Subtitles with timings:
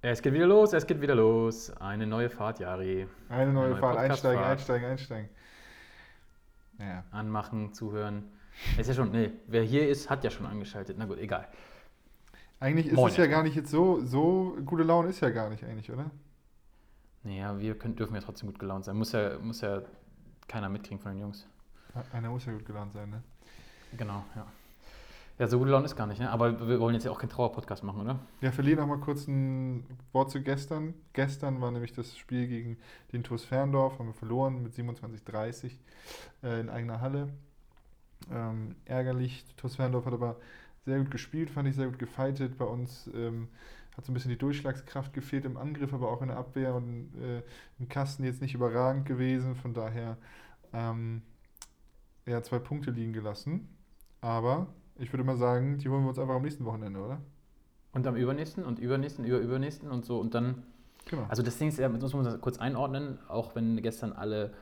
[0.00, 1.70] Es geht wieder los, es geht wieder los.
[1.80, 3.08] Eine neue Fahrt, Jari.
[3.28, 5.28] Eine neue, neue Fahrt, einsteigen, einsteigen, einsteigen.
[6.78, 7.02] Ja.
[7.10, 8.30] Anmachen, zuhören.
[8.78, 10.96] Ist ja schon, nee, wer hier ist, hat ja schon angeschaltet.
[10.98, 11.48] Na gut, egal.
[12.60, 15.48] Eigentlich ist Moin es ja gar nicht jetzt so, so gute Laune ist ja gar
[15.50, 16.10] nicht eigentlich, oder?
[17.24, 18.96] Naja, wir können, dürfen ja trotzdem gut gelaunt sein.
[18.96, 19.82] Muss ja, muss ja
[20.46, 21.46] keiner mitkriegen von den Jungs.
[22.12, 23.22] Einer muss ja gut gelaunt sein, ne?
[23.96, 24.46] Genau, ja.
[25.38, 26.30] Ja, so gut gelaunt ist gar nicht, ne?
[26.30, 28.18] Aber wir wollen jetzt ja auch keinen Trauer-Podcast machen, oder?
[28.40, 30.94] Ja, verliere noch mal kurz ein Wort zu gestern.
[31.12, 32.76] Gestern war nämlich das Spiel gegen
[33.12, 35.70] den TuS Ferndorf, haben wir verloren mit 27-30
[36.42, 37.28] äh, in eigener Halle.
[38.32, 40.36] Ähm, ärgerlich, TuS Ferndorf hat aber
[40.84, 42.58] sehr gut gespielt, fand ich sehr gut gefightet.
[42.58, 43.46] Bei uns ähm,
[43.96, 47.14] hat so ein bisschen die Durchschlagskraft gefehlt im Angriff, aber auch in der Abwehr und
[47.14, 47.42] äh,
[47.78, 49.54] im Kasten jetzt nicht überragend gewesen.
[49.54, 50.16] Von daher
[50.72, 51.22] ähm,
[52.26, 53.68] ja, zwei Punkte liegen gelassen.
[54.20, 54.66] Aber
[54.98, 57.20] ich würde mal sagen, die holen wir uns einfach am nächsten Wochenende, oder?
[57.92, 60.18] Und am übernächsten und übernächsten, über übernächsten und so.
[60.18, 60.64] Und dann
[61.08, 61.24] Genau.
[61.28, 64.52] Also das Ding ist, ja, muss man das kurz einordnen, auch wenn gestern alle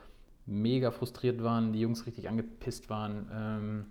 [0.45, 3.85] mega frustriert waren, die Jungs richtig angepisst waren, ähm,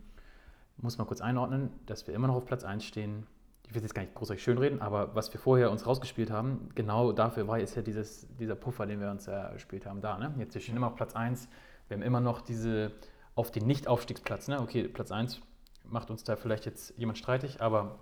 [0.78, 3.26] muss man kurz einordnen, dass wir immer noch auf Platz 1 stehen.
[3.68, 7.12] Ich will jetzt gar nicht großartig schönreden, aber was wir vorher uns rausgespielt haben, genau
[7.12, 10.18] dafür war jetzt ja dieses, dieser Puffer, den wir uns erspielt haben, da.
[10.18, 10.34] Ne?
[10.38, 11.48] Jetzt wir stehen immer auf Platz 1,
[11.88, 12.92] wir haben immer noch diese
[13.34, 14.48] auf den Nicht-Aufstiegsplatz.
[14.48, 14.60] Ne?
[14.60, 15.42] Okay, Platz 1
[15.90, 17.98] macht uns da vielleicht jetzt jemand streitig, aber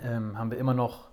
[0.00, 1.10] ähm, haben wir immer noch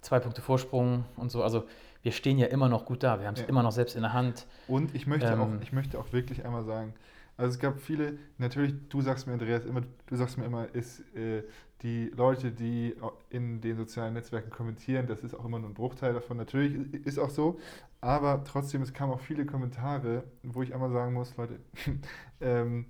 [0.00, 1.42] zwei Punkte Vorsprung und so.
[1.42, 1.64] Also
[2.02, 3.20] wir stehen ja immer noch gut da.
[3.20, 3.46] Wir haben es Ja.
[3.46, 4.46] immer noch selbst in der Hand.
[4.66, 6.94] Und ich möchte, Ähm, auch, ich möchte auch wirklich einmal sagen,
[7.36, 11.00] also es gab viele, natürlich, du sagst mir, Andreas, immer, du sagst mir immer, ist
[11.14, 11.42] äh,
[11.82, 12.94] die Leute, die
[13.30, 16.36] in den sozialen Netzwerken kommentieren, das ist auch immer nur ein Bruchteil davon.
[16.36, 16.74] Natürlich
[17.06, 17.58] ist auch so,
[18.00, 21.58] aber trotzdem, es kamen auch viele Kommentare, wo ich einmal sagen muss, Leute,
[22.40, 22.86] ähm,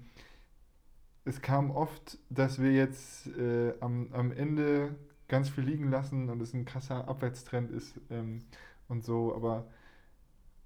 [1.25, 4.95] es kam oft, dass wir jetzt äh, am, am Ende
[5.28, 8.45] ganz viel liegen lassen und es ein krasser Abwärtstrend ist ähm,
[8.89, 9.67] und so, aber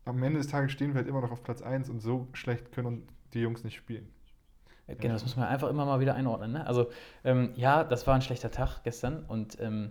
[0.05, 2.73] am Ende des Tages stehen wir halt immer noch auf Platz 1 und so schlecht
[2.73, 4.09] können die Jungs nicht spielen.
[4.89, 6.53] Genau, das muss man einfach immer mal wieder einordnen.
[6.53, 6.67] Ne?
[6.67, 6.87] Also
[7.25, 9.25] ähm, ja, das war ein schlechter Tag gestern.
[9.25, 9.91] Und ähm,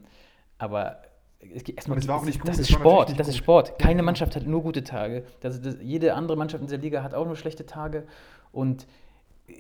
[0.58, 1.02] aber
[1.40, 3.20] es, erstmal, es war auch das nicht ist- gut, Das ist Sport.
[3.20, 3.36] Das ist.
[3.36, 3.78] Sport.
[3.78, 4.04] Keine.
[4.04, 5.26] Mannschaft hat nur gute Tage.
[5.42, 8.08] Das, das, jede andere Mannschaft in dieser Liga hat auch nur schlechte Tage.
[8.54, 8.88] Und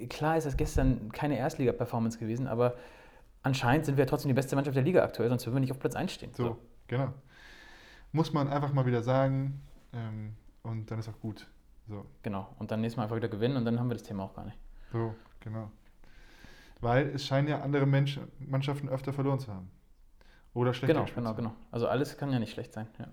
[0.09, 2.75] klar ist das gestern keine Erstliga-Performance gewesen, aber
[3.43, 5.79] anscheinend sind wir trotzdem die beste Mannschaft der Liga aktuell, sonst würden wir nicht auf
[5.79, 6.33] Platz 1 stehen.
[6.33, 6.57] So,
[6.87, 7.13] genau.
[8.11, 9.61] Muss man einfach mal wieder sagen
[9.93, 11.47] ähm, und dann ist auch gut.
[11.87, 12.49] So, Genau.
[12.57, 14.45] Und dann nächstes Mal einfach wieder gewinnen und dann haben wir das Thema auch gar
[14.45, 14.57] nicht.
[14.91, 15.71] so genau.
[16.81, 19.69] Weil es scheinen ja andere Menschen, Mannschaften öfter verloren zu haben.
[20.53, 21.53] Oder schlechter Genau, genau, genau.
[21.71, 22.87] Also alles kann ja nicht schlecht sein.
[22.97, 23.07] Ja.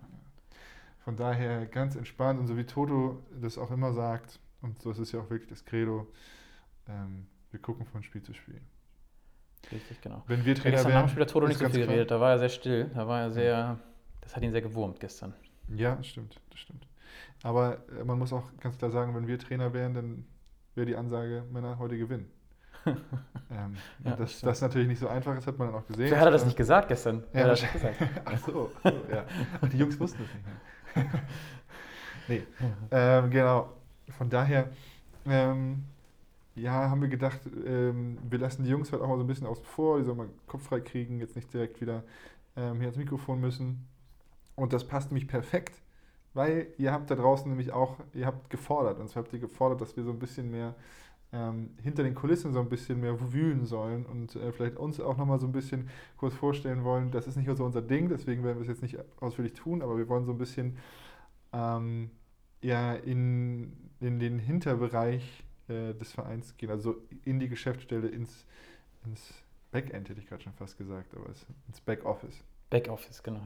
[1.05, 4.99] Von daher ganz entspannt und so wie Toto das auch immer sagt, und so ist
[4.99, 6.07] es ja auch wirklich das Credo,
[6.89, 8.61] ähm, wir gucken von Spiel zu Spiel.
[9.71, 10.23] Richtig, genau.
[10.27, 12.11] Wenn wir Ja, Trainer gestern nach dem wären, Spiel hat Toto nicht so viel geredet,
[12.11, 13.79] da war er sehr still, da war er sehr,
[14.21, 15.35] das hat ihn sehr gewurmt gestern.
[15.69, 16.87] Ja, das stimmt, das stimmt.
[17.43, 20.27] Aber äh, man muss auch ganz klar sagen, wenn wir Trainer wären, dann
[20.75, 22.31] wäre die Ansage, Männer, heute gewinnen.
[22.87, 26.11] ähm, Ja, und das, das natürlich nicht so einfach ist, hat man dann auch gesehen.
[26.11, 27.25] Wer hat er das Äh, nicht gesagt gestern?
[27.33, 27.97] Ja, hat das nicht gesagt?
[28.25, 29.25] Ach so, so, ja.
[29.61, 30.47] Ach, die Jungs wussten es nicht.
[30.47, 31.23] Ne?
[32.29, 32.43] nee,
[32.91, 33.73] ähm, genau.
[34.19, 34.71] Von daher,
[35.27, 35.85] ähm,
[36.55, 39.47] ja, haben wir gedacht, ähm, wir lassen die Jungs halt auch mal so ein bisschen
[39.47, 42.05] außen vor, die sollen mal Kopf frei kriegen, jetzt nicht direkt wieder
[42.57, 43.87] ähm, hier ans Mikrofon müssen.
[44.55, 45.81] Und das passt nämlich perfekt,
[46.35, 49.81] weil ihr habt da draußen nämlich auch, ihr habt gefordert, und zwar habt ihr gefordert,
[49.81, 50.75] dass wir so ein bisschen mehr
[51.33, 55.17] ähm, hinter den Kulissen so ein bisschen mehr wühlen sollen und äh, vielleicht uns auch
[55.17, 57.11] nochmal so ein bisschen kurz vorstellen wollen.
[57.11, 59.97] Das ist nicht so unser Ding, deswegen werden wir es jetzt nicht ausführlich tun, aber
[59.97, 60.77] wir wollen so ein bisschen
[61.55, 62.11] ähm,
[62.61, 68.47] ja, in, in den Hinterbereich äh, des Vereins gehen, also in die Geschäftsstelle, ins,
[69.05, 69.35] ins
[69.71, 72.43] Backend hätte ich gerade schon fast gesagt, aber es, ins Backoffice.
[72.71, 73.41] Backoffice, genau.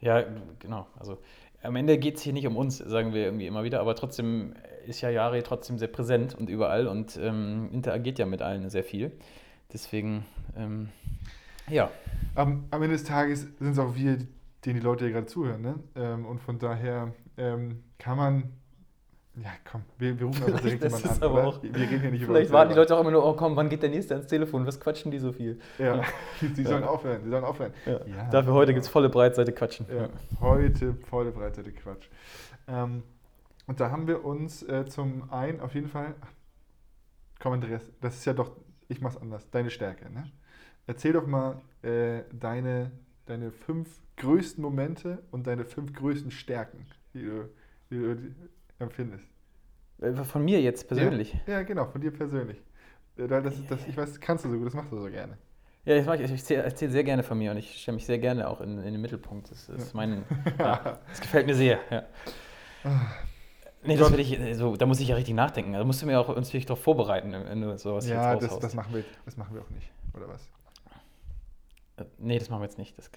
[0.00, 0.26] Ja, ja
[0.58, 0.86] genau.
[0.98, 1.18] Also
[1.62, 4.54] am Ende geht es hier nicht um uns, sagen wir irgendwie immer wieder, aber trotzdem
[4.86, 8.84] ist ja Jari trotzdem sehr präsent und überall und ähm, interagiert ja mit allen sehr
[8.84, 9.12] viel.
[9.72, 10.24] Deswegen,
[10.56, 10.88] ähm,
[11.68, 11.90] ja.
[12.34, 14.18] Am, am Ende des Tages sind es auch wir,
[14.64, 15.62] denen die Leute ja gerade zuhören.
[15.62, 15.78] Ne?
[15.94, 18.59] Ähm, und von daher ähm, kann man.
[19.42, 21.30] Ja, komm, wir, wir rufen einfach direkt Das jemanden an.
[21.30, 22.76] aber auch- wir reden hier nicht über Vielleicht warten die.
[22.76, 24.66] Leute auch immer nur, oh komm, wann geht der Nächste ans Telefon?
[24.66, 25.58] Was quatschen die so viel?
[25.78, 26.02] Ja,
[26.40, 27.72] sie sollen aufhören, sie sollen aufhören.
[27.86, 28.04] Ja.
[28.06, 29.86] Ja, Dafür heute gibt es volle Breitseite quatschen.
[29.94, 30.08] Ja,
[30.40, 32.08] heute volle Breitseite Quatsch.
[32.68, 33.02] Ähm,
[33.66, 36.14] und da haben wir uns äh, zum einen auf jeden Fall.
[37.40, 38.52] Komm, Andreas, das ist ja doch,
[38.88, 40.12] ich mach's anders, deine Stärke.
[40.12, 40.24] Ne?
[40.86, 42.90] Erzähl doch mal äh, deine,
[43.26, 43.88] deine fünf
[44.18, 46.84] größten Momente und deine fünf größten Stärken,
[47.14, 47.48] die du,
[47.90, 48.34] die die
[48.80, 49.24] empfindest.
[50.00, 51.34] Äh, Von mir jetzt persönlich.
[51.46, 52.58] Ja, ja genau, von dir persönlich.
[53.16, 55.36] Äh, Das, das, ich weiß, das kannst du so gut, das machst du so gerne.
[55.84, 58.48] Ja, ich, ich erzähle erzähl sehr gerne von mir und ich stelle mich sehr gerne
[58.48, 59.50] auch in, in den Mittelpunkt.
[59.50, 60.24] Das, ist mein,
[60.58, 61.78] ja, das gefällt mir sehr.
[61.90, 62.04] Ja.
[63.82, 65.72] Nee, das will ich, so, da muss ich ja richtig nachdenken.
[65.72, 68.58] Da musst du mir auch uns wirklich darauf vorbereiten, wenn du sowas ja, jetzt das,
[68.58, 70.46] das, machen wir, das machen wir auch nicht, oder was?
[71.96, 72.96] Äh, nee, das machen wir jetzt nicht.
[72.98, 73.10] Das,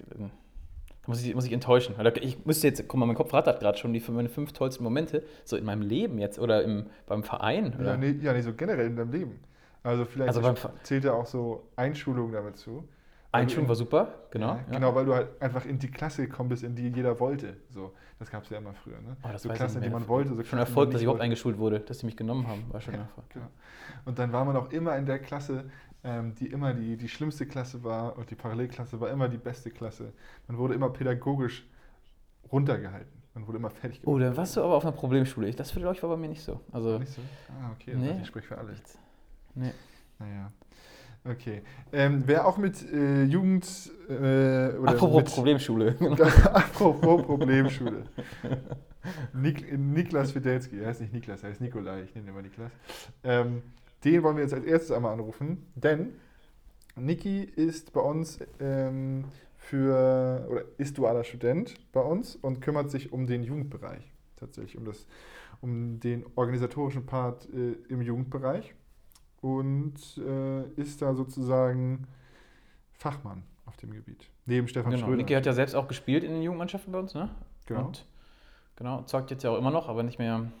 [1.04, 1.94] da muss ich, muss ich enttäuschen.
[2.22, 5.22] Ich müsste jetzt, guck mal, mein Kopf rattert gerade schon die meine fünf tollsten Momente,
[5.44, 7.74] so in meinem Leben jetzt oder im, beim Verein.
[7.74, 7.92] Oder?
[7.92, 9.40] Ja, nee, ja, nee, so generell in deinem Leben.
[9.82, 12.88] Also vielleicht also zählt ja auch so Einschulung damit zu.
[13.32, 14.48] Einschulung war super, genau.
[14.48, 14.74] Ja, ja.
[14.74, 17.56] Genau, weil du halt einfach in die Klasse gekommen bist, in die jeder wollte.
[17.68, 19.00] So, das gab es ja immer früher.
[19.00, 19.16] Ne?
[19.24, 20.34] Oh, das so Klasse, in die man wollte.
[20.34, 22.94] So schon Erfolg, dass ich überhaupt eingeschult wurde, dass sie mich genommen haben, war schon
[22.94, 23.28] ja, Erfolg.
[23.30, 23.46] Genau.
[24.04, 25.64] Und dann war man auch immer in der Klasse,
[26.04, 29.70] ähm, die immer die, die schlimmste Klasse war und die Parallelklasse war immer die beste
[29.70, 30.12] Klasse.
[30.46, 31.66] Man wurde immer pädagogisch
[32.52, 33.22] runtergehalten.
[33.34, 34.14] Man wurde immer fertig gemacht.
[34.14, 35.50] Oh, dann warst du aber auf einer Problemschule.
[35.52, 36.60] Das für euch war bei mir nicht so.
[36.70, 37.20] Also, nicht so?
[37.48, 37.94] Ah, okay.
[37.96, 38.20] Nee.
[38.20, 38.74] Ich spreche für alle.
[39.54, 39.72] Nee.
[40.18, 40.52] Naja.
[41.24, 41.62] Okay.
[41.92, 43.66] Ähm, wer auch mit äh, Jugend.
[44.08, 44.12] Äh,
[44.76, 45.96] oder Apropos mit, Problemschule.
[46.52, 48.04] Apropos Problemschule.
[49.32, 52.72] Nik, Niklas Fidelski, er heißt nicht Niklas, er heißt Nikolai, ich nenne ihn immer Niklas.
[53.22, 53.62] Ähm,
[54.04, 56.14] den wollen wir jetzt als erstes einmal anrufen, denn
[56.96, 59.24] Niki ist bei uns ähm,
[59.56, 64.84] für, oder ist dualer Student bei uns und kümmert sich um den Jugendbereich tatsächlich, um,
[64.84, 65.06] das,
[65.60, 68.74] um den organisatorischen Part äh, im Jugendbereich
[69.40, 72.06] und äh, ist da sozusagen
[72.92, 74.30] Fachmann auf dem Gebiet.
[74.46, 75.06] Neben Stefan genau.
[75.06, 75.16] Schröder.
[75.16, 77.30] Niki hat ja selbst auch gespielt in den Jugendmannschaften bei uns, ne?
[77.66, 77.86] Genau.
[77.86, 78.06] Und,
[78.76, 80.52] genau, zeugt jetzt ja auch immer noch, aber nicht mehr.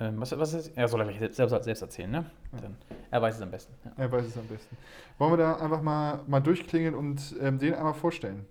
[0.00, 0.76] Äh, was, was ist?
[0.76, 2.24] Er soll gleich selbst, selbst erzählen, ne?
[2.52, 2.60] Ja.
[2.62, 2.76] Dann,
[3.10, 3.74] er weiß es am besten.
[3.84, 3.92] Ja.
[3.98, 4.76] Er weiß es am besten.
[5.18, 8.46] Wollen wir da einfach mal, mal durchklingeln und ähm, den einmal vorstellen?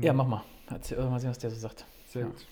[0.00, 0.42] Ja, mach mal.
[0.68, 1.86] Erzähl, mal sehen, was der so sagt.
[2.08, 2.28] Sehr ja.
[2.28, 2.46] gut.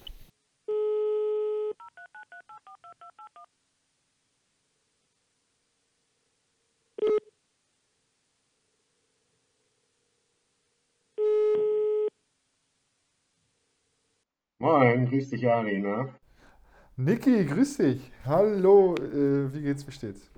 [14.61, 16.15] Moin, grüß dich, Ari, ne?
[17.01, 18.11] Niki, grüß dich.
[18.25, 20.29] Hallo, äh, wie geht's, wie steht's?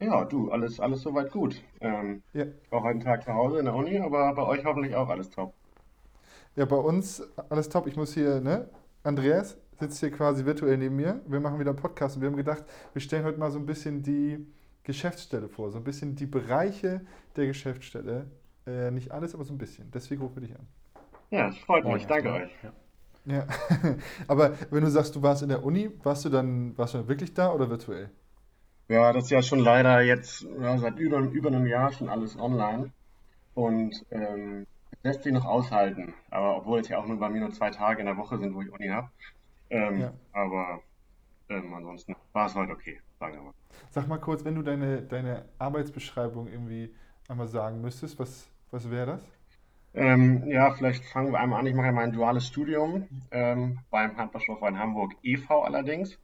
[0.00, 1.62] Ja, du, alles, alles soweit gut.
[1.80, 2.46] Ähm, Ja.
[2.70, 5.54] auch einen Tag zu Hause in der Uni, aber bei euch hoffentlich auch alles top.
[6.56, 7.86] Ja, bei uns alles top.
[7.86, 8.68] Ich muss hier, ne?
[9.04, 11.20] Andreas sitzt hier quasi virtuell neben mir.
[11.28, 13.66] Wir machen wieder einen Podcast und wir haben gedacht, wir stellen heute mal so ein
[13.66, 14.44] bisschen die
[14.82, 17.02] Geschäftsstelle vor, so ein bisschen die Bereiche
[17.36, 18.26] der Geschäftsstelle.
[18.66, 19.88] Äh, nicht alles, aber so ein bisschen.
[19.92, 20.66] Deswegen rufe ich dich an.
[21.30, 22.50] Ja, es freut mich, danke euch.
[22.64, 22.72] Ja.
[23.30, 23.46] Ja,
[24.28, 27.32] aber wenn du sagst, du warst in der Uni, warst du dann, warst du wirklich
[27.32, 28.10] da oder virtuell?
[28.88, 32.36] Ja, das ist ja schon leider jetzt ja, seit über, über einem Jahr schon alles
[32.36, 32.90] online
[33.54, 34.66] und ähm,
[35.04, 36.12] lässt sich noch aushalten.
[36.30, 38.52] Aber obwohl es ja auch nur bei mir nur zwei Tage in der Woche sind,
[38.52, 39.08] wo ich Uni habe.
[39.70, 40.12] Ähm, ja.
[40.32, 40.80] Aber
[41.48, 43.54] ähm, ansonsten war es heute okay, sagen wir mal.
[43.90, 46.92] Sag mal kurz, wenn du deine, deine Arbeitsbeschreibung irgendwie
[47.28, 49.22] einmal sagen müsstest, was, was wäre das?
[49.94, 51.66] Ähm, ja, vielleicht fangen wir einmal an.
[51.66, 55.62] Ich mache ja mein duales Studium ähm, beim Handballsportverein Hamburg e.V.
[55.62, 56.18] allerdings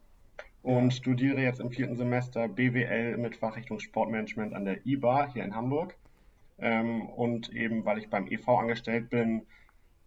[0.62, 5.54] und studiere jetzt im vierten Semester BWL mit Fachrichtung Sportmanagement an der IBA hier in
[5.54, 5.96] Hamburg.
[6.58, 8.58] Ähm, und eben, weil ich beim e.V.
[8.58, 9.42] angestellt bin,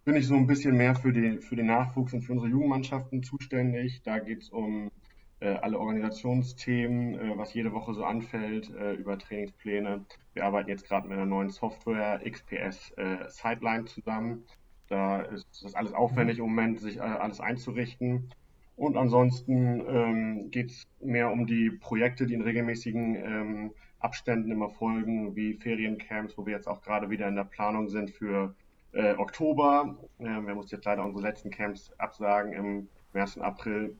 [0.04, 3.22] bin ich so ein bisschen mehr für, die, für den Nachwuchs und für unsere Jugendmannschaften
[3.22, 4.02] zuständig.
[4.02, 4.90] Da geht es um
[5.46, 10.04] alle Organisationsthemen, äh, was jede Woche so anfällt, äh, über Trainingspläne.
[10.34, 12.94] Wir arbeiten jetzt gerade mit einer neuen Software, XPS
[13.28, 14.44] Sideline zusammen.
[14.88, 18.30] Da ist das alles aufwendig im Moment, sich alles einzurichten.
[18.76, 24.70] Und ansonsten ähm, geht es mehr um die Projekte, die in regelmäßigen ähm, Abständen immer
[24.70, 28.54] folgen, wie Feriencamps, wo wir jetzt auch gerade wieder in der Planung sind für
[28.92, 29.98] äh, Oktober.
[30.18, 33.96] Äh, wir mussten jetzt leider unsere letzten Camps absagen im März und April.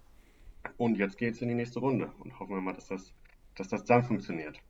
[0.76, 3.12] Und jetzt geht es in die nächste Runde und hoffen wir mal, dass das,
[3.56, 4.60] dass das dann funktioniert.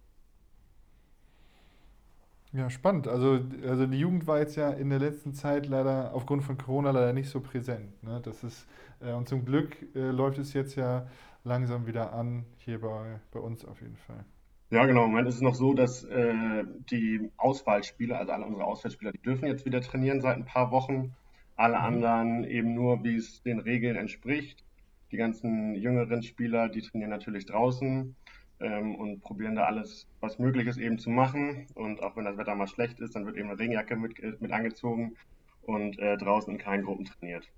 [2.52, 3.06] Ja, spannend.
[3.06, 6.90] Also, also die Jugend war jetzt ja in der letzten Zeit leider aufgrund von Corona
[6.90, 8.02] leider nicht so präsent.
[8.02, 8.20] Ne?
[8.25, 8.66] Das ist,
[9.00, 11.06] äh, und zum Glück äh, läuft es jetzt ja
[11.44, 14.25] langsam wieder an, hier bei, bei uns auf jeden Fall.
[14.70, 15.04] Ja, genau.
[15.04, 19.23] Im Moment ist es noch so, dass äh, die Auswahlspieler, also alle unsere Auswahlspieler, die
[19.23, 21.14] dürfen jetzt wieder trainieren seit ein paar Wochen.
[21.56, 21.85] Alle mhm.
[21.85, 24.64] anderen eben nur, wie es den Regeln entspricht.
[25.12, 28.14] Die ganzen jüngeren Spieler, die trainieren natürlich draußen
[28.60, 31.66] ähm, und probieren da alles, was möglich ist, eben zu machen.
[31.74, 34.52] Und auch wenn das Wetter mal schlecht ist, dann wird eben eine Regenjacke mit, mit
[34.52, 35.16] angezogen
[35.62, 37.48] und äh, draußen in kleinen Gruppen trainiert.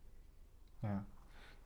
[0.82, 1.04] Ja,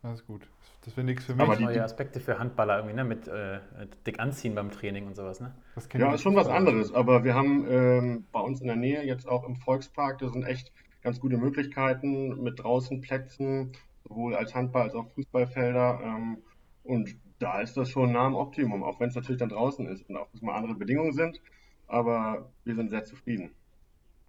[0.02, 0.48] das ist gut.
[0.84, 1.42] Das wäre nichts für mich.
[1.42, 3.04] Aber die neue Aspekte für Handballer irgendwie, ne?
[3.04, 3.58] Mit äh,
[4.06, 5.52] dick anziehen beim Training und sowas, ne?
[5.94, 6.94] ja, ist schon was anderes.
[6.94, 10.44] Aber wir haben ähm, bei uns in der Nähe jetzt auch im Volkspark, da sind
[10.44, 13.72] echt ganz gute Möglichkeiten mit draußen Plätzen,
[14.08, 16.00] sowohl als Handball- als auch Fußballfelder.
[16.02, 16.38] Ähm,
[16.84, 20.08] und da ist das schon nah am Optimum, auch wenn es natürlich dann draußen ist
[20.08, 21.40] und auch mal andere Bedingungen sind.
[21.86, 23.50] Aber wir sind sehr zufrieden.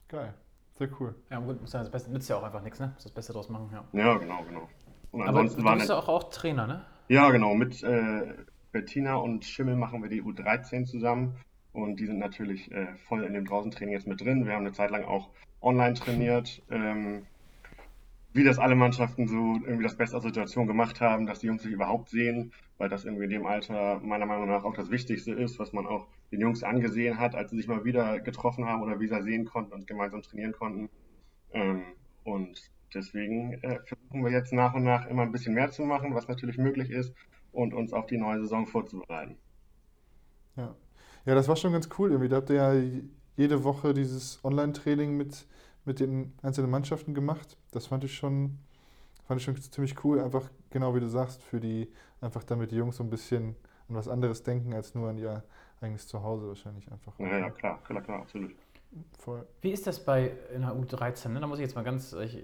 [0.07, 0.33] Geil.
[0.77, 1.15] Sehr cool.
[1.31, 2.91] Ja, gut, muss ja das Beste, nützt ja auch einfach nichts, ne?
[2.93, 3.83] Muss das Beste draus machen, ja.
[3.93, 4.69] Ja, genau, genau.
[5.11, 6.85] Und Aber du bist ja auch, auch Trainer, ne?
[7.07, 7.55] Ja, genau.
[7.55, 8.35] Mit äh,
[8.71, 11.35] Bettina und Schimmel machen wir die U13 zusammen.
[11.73, 14.45] Und die sind natürlich äh, voll in dem Draußentraining jetzt mit drin.
[14.45, 15.29] Wir haben eine Zeit lang auch
[15.61, 16.61] online trainiert.
[16.69, 17.25] Ähm,
[18.37, 21.47] wie das alle Mannschaften so irgendwie das Beste aus der Situation gemacht haben, dass die
[21.47, 24.91] Jungs sich überhaupt sehen, weil das irgendwie in dem Alter meiner Meinung nach auch das
[24.91, 28.65] Wichtigste ist, was man auch den Jungs angesehen hat, als sie sich mal wieder getroffen
[28.65, 30.89] haben oder wieder sehen konnten und gemeinsam trainieren konnten.
[31.51, 31.83] Ähm,
[32.23, 36.13] und deswegen äh, versuchen wir jetzt nach und nach immer ein bisschen mehr zu machen,
[36.13, 37.13] was natürlich möglich ist,
[37.51, 39.35] und uns auf die neue Saison vorzubereiten.
[40.55, 40.75] Ja,
[41.25, 42.11] ja das war schon ganz cool.
[42.11, 42.29] Irgendwie.
[42.29, 42.73] Da habt ihr ja
[43.35, 45.47] jede Woche dieses Online-Training mit
[45.87, 47.57] mit den einzelnen Mannschaften gemacht.
[47.71, 48.59] Das fand ich schon,
[49.25, 50.19] fand ich schon ziemlich cool.
[50.19, 51.89] Einfach genau wie du sagst, für die,
[52.21, 53.55] einfach damit die Jungs so ein bisschen
[53.89, 55.43] an was anderes denken als nur an ihr
[55.79, 57.17] eigenes Zuhause wahrscheinlich einfach.
[57.19, 58.51] Ja, ja, klar, klar, klar, absolut.
[59.17, 59.45] Voll.
[59.61, 61.29] Wie ist das bei in der U13?
[61.29, 61.39] Ne?
[61.39, 62.43] Da muss ich jetzt mal ganz, ich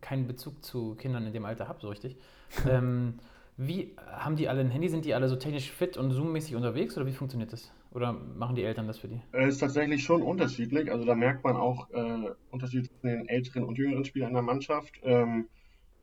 [0.00, 2.16] keinen Bezug zu Kindern in dem Alter habe, so richtig.
[2.68, 3.18] ähm,
[3.58, 4.88] wie haben die alle ein Handy?
[4.88, 7.70] Sind die alle so technisch fit und zoommäßig unterwegs oder wie funktioniert das?
[7.92, 9.20] Oder machen die Eltern das für die?
[9.32, 10.92] Es ist tatsächlich schon unterschiedlich.
[10.92, 14.42] Also da merkt man auch äh, Unterschiede zwischen den älteren und jüngeren Spielern in der
[14.42, 15.00] Mannschaft.
[15.02, 15.48] Ähm,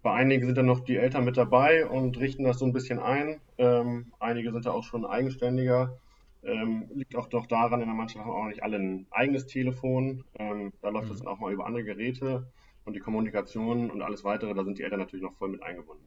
[0.04, 3.00] bei einigen sind dann noch die Eltern mit dabei und richten das so ein bisschen
[3.00, 3.40] ein.
[3.58, 5.98] Ähm, einige sind da auch schon eigenständiger.
[6.44, 10.24] Ähm, liegt auch doch daran, in der Mannschaft haben auch nicht alle ein eigenes Telefon.
[10.38, 11.10] Ähm, da läuft mhm.
[11.10, 12.52] das dann auch mal über andere Geräte
[12.86, 16.06] und die Kommunikation und alles weitere, da sind die Eltern natürlich noch voll mit eingebunden.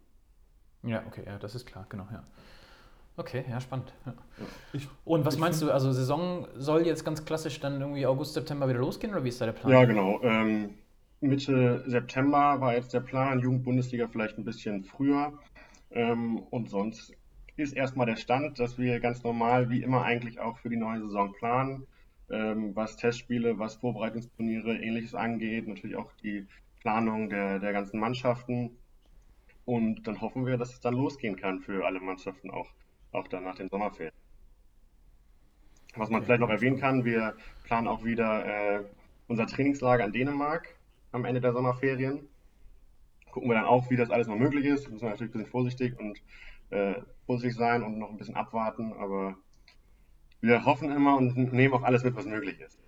[0.83, 2.25] Ja, okay, ja, das ist klar, genau, ja.
[3.17, 3.93] Okay, ja, spannend.
[4.07, 4.15] Ja.
[4.73, 8.69] Ich, und was meinst du, also Saison soll jetzt ganz klassisch dann irgendwie August, September
[8.69, 9.73] wieder losgehen oder wie ist da der Plan?
[9.73, 10.21] Ja, genau.
[10.23, 10.71] Ähm,
[11.21, 15.35] Mitte September war jetzt der Plan, Jugendbundesliga vielleicht ein bisschen früher.
[15.91, 17.13] Ähm, und sonst
[17.57, 21.01] ist erstmal der Stand, dass wir ganz normal, wie immer eigentlich auch für die neue
[21.01, 21.87] Saison planen,
[22.31, 26.47] ähm, was Testspiele, was Vorbereitungsturniere, ähnliches angeht, natürlich auch die
[26.81, 28.79] Planung der, der ganzen Mannschaften.
[29.67, 32.69] Und dann hoffen wir, dass es dann losgehen kann für alle Mannschaften auch
[33.13, 34.15] auch dann nach den Sommerferien.
[35.97, 38.85] Was man vielleicht noch erwähnen kann, wir planen auch wieder äh,
[39.27, 40.77] unser Trainingslager in Dänemark
[41.13, 42.29] am Ende der Sommerferien.
[43.33, 44.85] Gucken wir dann auch, wie das alles noch möglich ist.
[44.85, 46.21] Wir müssen natürlich ein bisschen vorsichtig und
[46.71, 46.95] äh,
[47.27, 49.37] vorsichtig sein und noch ein bisschen abwarten, aber
[50.41, 52.79] wir hoffen immer und nehmen auch alles mit, was möglich ist.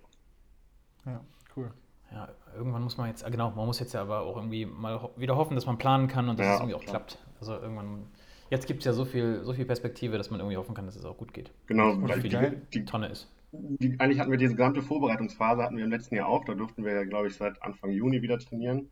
[1.05, 1.21] Ja,
[1.55, 1.71] cool.
[2.11, 5.35] Ja, irgendwann muss man jetzt, genau, man muss jetzt ja aber auch irgendwie mal wieder
[5.35, 6.97] hoffen, dass man planen kann und dass ja, es irgendwie auch klar.
[6.97, 7.19] klappt.
[7.39, 8.07] Also irgendwann
[8.49, 10.95] jetzt gibt es ja so viel, so viel Perspektive, dass man irgendwie hoffen kann, dass
[10.95, 11.51] es auch gut geht.
[11.67, 13.29] Genau, weil die, die, die Tonne ist.
[13.51, 16.43] Die, eigentlich hatten wir diese gesamte Vorbereitungsphase hatten wir im letzten Jahr auch.
[16.45, 18.89] Da durften wir ja, glaube ich, seit Anfang Juni wieder trainieren.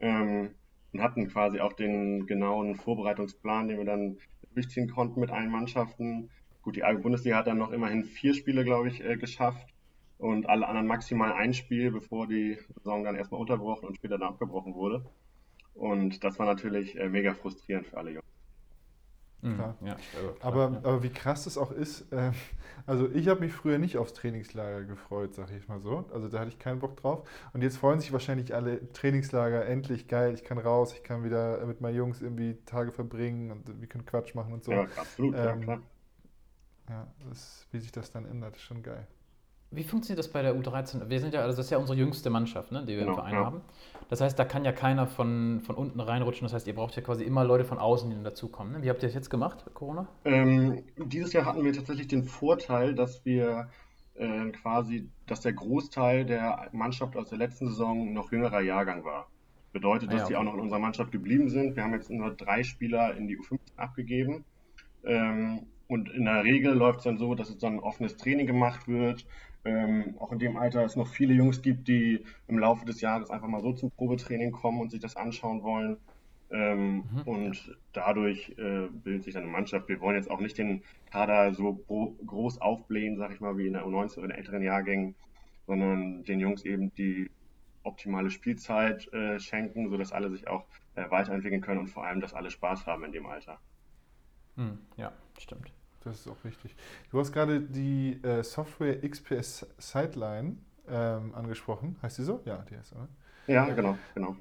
[0.00, 0.50] Ähm,
[0.92, 4.16] und hatten quasi auch den genauen Vorbereitungsplan, den wir dann
[4.54, 6.30] durchziehen konnten mit allen Mannschaften.
[6.62, 9.72] Gut, die Bundesliga hat dann noch immerhin vier Spiele, glaube ich, äh, geschafft
[10.18, 14.30] und alle anderen maximal ein Spiel, bevor die Saison dann erstmal unterbrochen und später dann
[14.30, 15.04] abgebrochen wurde.
[15.74, 18.29] Und das war natürlich äh, mega frustrierend für alle Jungs.
[19.42, 19.54] Mhm.
[19.54, 19.76] Klar.
[19.80, 19.96] Ja,
[20.40, 22.32] aber, aber wie krass das auch ist, äh,
[22.86, 26.04] also ich habe mich früher nicht aufs Trainingslager gefreut, sage ich mal so.
[26.12, 27.28] Also da hatte ich keinen Bock drauf.
[27.52, 31.64] Und jetzt freuen sich wahrscheinlich alle Trainingslager, endlich geil, ich kann raus, ich kann wieder
[31.66, 34.72] mit meinen Jungs irgendwie Tage verbringen und wir können Quatsch machen und so.
[34.72, 35.82] Ja, absolut, ähm, ja, klar.
[36.88, 39.06] Ja, das, wie sich das dann ändert, ist schon geil.
[39.72, 41.08] Wie funktioniert das bei der U13?
[41.08, 43.14] Wir sind ja, also das ist ja unsere jüngste Mannschaft, ne, die wir genau, im
[43.14, 43.44] Verein ja.
[43.44, 43.60] haben.
[44.08, 46.44] Das heißt, da kann ja keiner von, von unten reinrutschen.
[46.44, 48.72] Das heißt, ihr braucht ja quasi immer Leute von außen, die dann dazukommen.
[48.72, 48.82] Ne?
[48.82, 50.08] Wie habt ihr das jetzt gemacht, Corona?
[50.24, 53.68] Ähm, dieses Jahr hatten wir tatsächlich den Vorteil, dass wir
[54.14, 59.28] äh, quasi, dass der Großteil der Mannschaft aus der letzten Saison noch jüngerer Jahrgang war.
[59.72, 60.32] Bedeutet, dass ah, ja, okay.
[60.32, 61.76] die auch noch in unserer Mannschaft geblieben sind.
[61.76, 64.44] Wir haben jetzt nur drei Spieler in die U15 abgegeben.
[65.04, 68.88] Ähm, und in der Regel läuft es dann so, dass es dann offenes Training gemacht
[68.88, 69.26] wird
[69.64, 73.30] ähm, auch in dem Alter es noch viele Jungs gibt, die im Laufe des Jahres
[73.30, 75.98] einfach mal so zum Probetraining kommen und sich das anschauen wollen.
[76.50, 77.22] Ähm, mhm.
[77.26, 79.88] Und dadurch äh, bildet sich dann eine Mannschaft.
[79.88, 81.74] Wir wollen jetzt auch nicht den Kader so
[82.26, 85.14] groß aufblähen, sag ich mal, wie in der U19 oder in älteren Jahrgängen,
[85.66, 87.30] sondern den Jungs eben die
[87.82, 90.64] optimale Spielzeit äh, schenken, sodass alle sich auch
[90.96, 93.60] äh, weiterentwickeln können und vor allem, dass alle Spaß haben in dem Alter.
[94.56, 94.78] Mhm.
[94.96, 95.72] Ja, stimmt.
[96.04, 96.74] Das ist auch richtig.
[97.10, 100.56] Du hast gerade die äh, Software XPS Sideline
[100.88, 101.96] ähm, angesprochen.
[102.02, 102.40] Heißt die so?
[102.44, 103.08] Ja, die heißt so, ne?
[103.46, 104.36] Ja, genau, genau.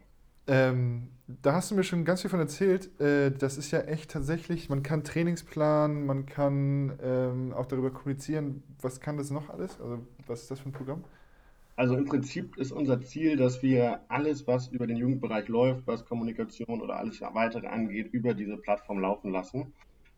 [0.48, 3.00] Ähm, da hast du mir schon ganz viel von erzählt.
[3.00, 7.92] Äh, das ist ja echt tatsächlich, man kann Trainings planen, man kann ähm, auch darüber
[7.92, 8.64] kommunizieren.
[8.82, 9.80] Was kann das noch alles?
[9.80, 11.04] Also, was ist das für ein Programm?
[11.76, 16.04] Also im Prinzip ist unser Ziel, dass wir alles, was über den Jugendbereich läuft, was
[16.04, 19.72] Kommunikation oder alles weitere angeht, über diese Plattform laufen lassen.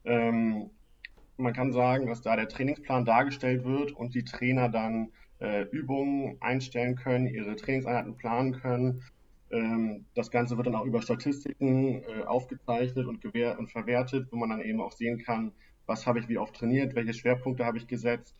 [0.03, 0.71] Ähm,
[1.37, 5.09] man kann sagen, dass da der Trainingsplan dargestellt wird und die Trainer dann
[5.39, 9.03] äh, Übungen einstellen können, ihre Trainingseinheiten planen können.
[9.51, 14.49] Ähm, das Ganze wird dann auch über Statistiken äh, aufgezeichnet und, und verwertet, wo man
[14.49, 15.51] dann eben auch sehen kann,
[15.87, 18.35] was habe ich wie oft trainiert, welche Schwerpunkte habe ich gesetzt.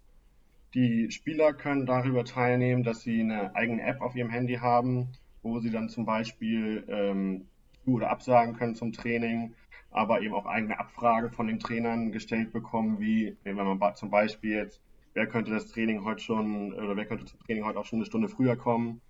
[0.74, 5.10] Die Spieler können darüber teilnehmen, dass sie eine eigene App auf ihrem Handy haben,
[5.44, 7.48] wo sie dann zum Beispiel ähm,
[7.84, 9.54] zu- oder absagen können zum Training,
[9.92, 14.52] aber eben auch eigene Abfragen von den Trainern gestellt bekommen, wie wenn man zum Beispiel
[14.52, 14.82] jetzt,
[15.14, 18.06] wer könnte das Training heute schon oder wer könnte zum Training heute auch schon eine
[18.06, 19.02] Stunde früher kommen,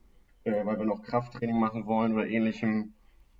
[0.43, 2.93] äh, weil wir noch Krafttraining machen wollen oder ähnlichem.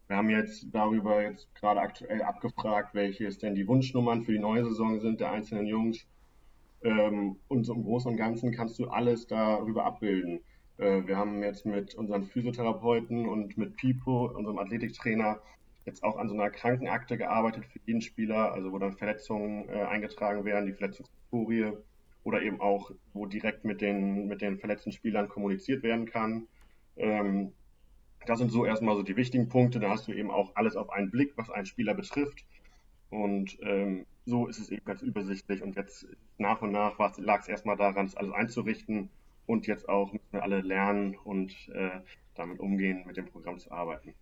[0.07, 4.39] Wir haben jetzt darüber jetzt gerade aktuell abgefragt, welche es denn die Wunschnummern für die
[4.39, 6.05] neue Saison sind der einzelnen Jungs.
[6.83, 10.41] Ähm, und so im Großen und Ganzen kannst du alles darüber abbilden.
[10.77, 15.39] Äh, wir haben jetzt mit unseren Physiotherapeuten und mit Pipo, unserem Athletiktrainer,
[15.85, 19.83] jetzt auch an so einer Krankenakte gearbeitet für jeden Spieler, also wo dann Verletzungen äh,
[19.83, 21.73] eingetragen werden, die Verletzungshistorie
[22.23, 26.47] oder eben auch, wo direkt mit den, mit den verletzten Spielern kommuniziert werden kann.
[26.97, 27.53] Ähm,
[28.25, 29.79] das sind so erstmal so die wichtigen Punkte.
[29.79, 32.45] Da hast du eben auch alles auf einen Blick, was einen Spieler betrifft.
[33.09, 35.63] Und ähm, so ist es eben ganz übersichtlich.
[35.63, 36.05] Und jetzt
[36.38, 39.09] nach und nach lag es erstmal daran, das alles einzurichten.
[39.47, 42.00] Und jetzt auch müssen wir alle lernen und äh,
[42.35, 44.13] damit umgehen, mit dem Programm zu arbeiten.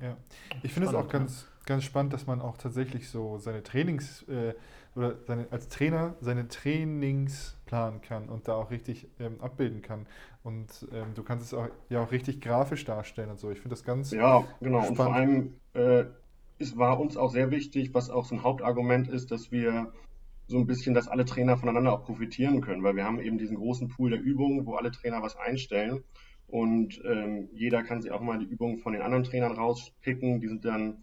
[0.00, 0.16] Ja,
[0.62, 4.54] ich finde es auch ganz, ganz spannend, dass man auch tatsächlich so seine Trainings äh,
[4.94, 10.06] oder seine, als Trainer seine Trainings planen kann und da auch richtig ähm, abbilden kann.
[10.42, 13.50] Und ähm, du kannst es auch, ja auch richtig grafisch darstellen und so.
[13.50, 14.82] Ich finde das ganz Ja, genau.
[14.82, 14.90] Spannend.
[14.90, 16.04] Und vor allem äh,
[16.58, 19.92] es war uns auch sehr wichtig, was auch so ein Hauptargument ist, dass wir
[20.46, 23.56] so ein bisschen, dass alle Trainer voneinander auch profitieren können, weil wir haben eben diesen
[23.56, 26.04] großen Pool der Übungen, wo alle Trainer was einstellen
[26.52, 30.38] und ähm, jeder kann sich auch mal die Übungen von den anderen Trainern rauspicken.
[30.42, 30.98] Die sind dann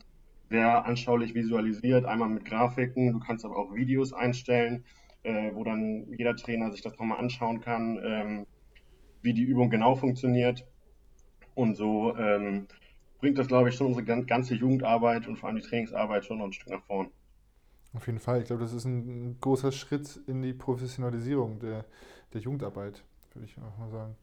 [0.48, 3.14] sehr anschaulich visualisiert, einmal mit Grafiken.
[3.14, 4.86] Du kannst aber auch Videos einstellen,
[5.24, 8.46] äh, wo dann jeder Trainer sich das nochmal anschauen kann, ähm,
[9.24, 10.68] wie die Übung genau funktioniert.
[11.56, 12.68] Und so ähm,
[13.20, 16.46] bringt das, glaube ich, schon unsere ganze Jugendarbeit und vor allem die Trainingsarbeit schon noch
[16.46, 17.08] ein Stück nach vorn.
[17.96, 18.42] Auf jeden Fall.
[18.42, 21.86] Ich glaube, das ist ein großer Schritt in die Professionalisierung der,
[22.36, 24.16] der Jugendarbeit, würde ich auch mal sagen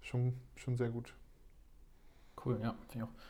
[0.00, 1.14] schon, schon sehr gut.
[2.44, 3.20] Cool, ja, finde ich auch.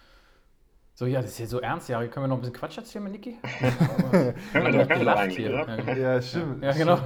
[1.00, 1.98] So, ja, das ist ja so ernst, ja.
[2.08, 3.38] Können wir noch ein bisschen Quatsch erzählen mit Niki?
[4.52, 5.50] können wir gelacht hier.
[5.50, 6.62] Ja, ja, stimmt.
[6.62, 6.98] Ja, genau.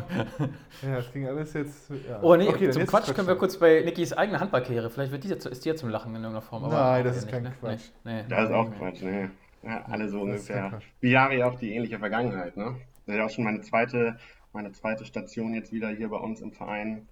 [0.83, 1.91] Ja, das ging alles jetzt.
[2.09, 2.19] Ja.
[2.21, 4.91] Oh, nee, okay, zum Quatsch können wir kurz bei Nikis eigene Handballkarriere.
[4.91, 6.65] Vielleicht wird die, ist die ja zum Lachen in irgendeiner Form.
[6.65, 7.53] Aber Nein, das ist kein ne?
[7.61, 7.83] Quatsch.
[8.03, 9.31] Nee, nee, das ist auch Quatsch, ne?
[9.63, 10.81] Ja, alle so ungefähr.
[11.01, 12.75] Wie Jahre ja auch die ähnliche Vergangenheit, ne?
[13.07, 14.17] Das ist ja auch schon meine zweite,
[14.53, 17.07] meine zweite Station jetzt wieder hier bei uns im Verein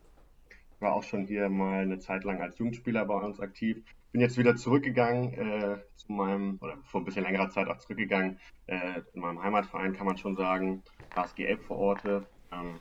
[0.83, 3.83] war auch schon hier mal eine Zeit lang als Jugendspieler bei uns aktiv.
[4.13, 8.39] Bin jetzt wieder zurückgegangen äh, zu meinem, oder vor ein bisschen längerer Zeit auch zurückgegangen,
[8.67, 10.83] äh, in meinem Heimatverein kann man schon sagen,
[11.15, 12.27] HSG Elb vor Orte.
[12.53, 12.75] Ähm,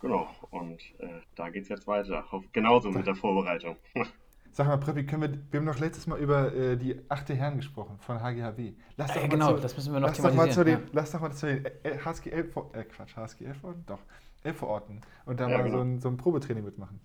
[0.00, 2.24] genau, und äh, da geht es jetzt weiter.
[2.52, 3.76] Genauso mit der Vorbereitung.
[4.54, 7.56] Sag mal, Preppi, können wir, wir haben noch letztes Mal über äh, die achte Herren
[7.56, 8.74] gesprochen von HGHW.
[8.96, 10.46] Lass doch äh, genau, zu, das müssen wir noch lass thematisieren.
[10.46, 10.90] Doch mal zu den, ja.
[10.92, 13.98] Lass doch mal zu den HSG Elb vor, äh, Quatsch, HSG Elb vor, doch,
[14.44, 15.78] Elb vor Orten und da ja, mal genau.
[15.78, 17.00] so, ein, so ein Probetraining mitmachen.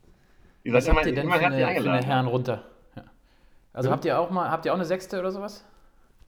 [0.70, 2.64] Ihr Was habt ihr denn für eine, für eine Herren runter?
[2.96, 3.04] Ja.
[3.74, 3.96] Also ja.
[3.96, 5.66] habt ihr auch mal, habt ihr auch eine sechste oder sowas?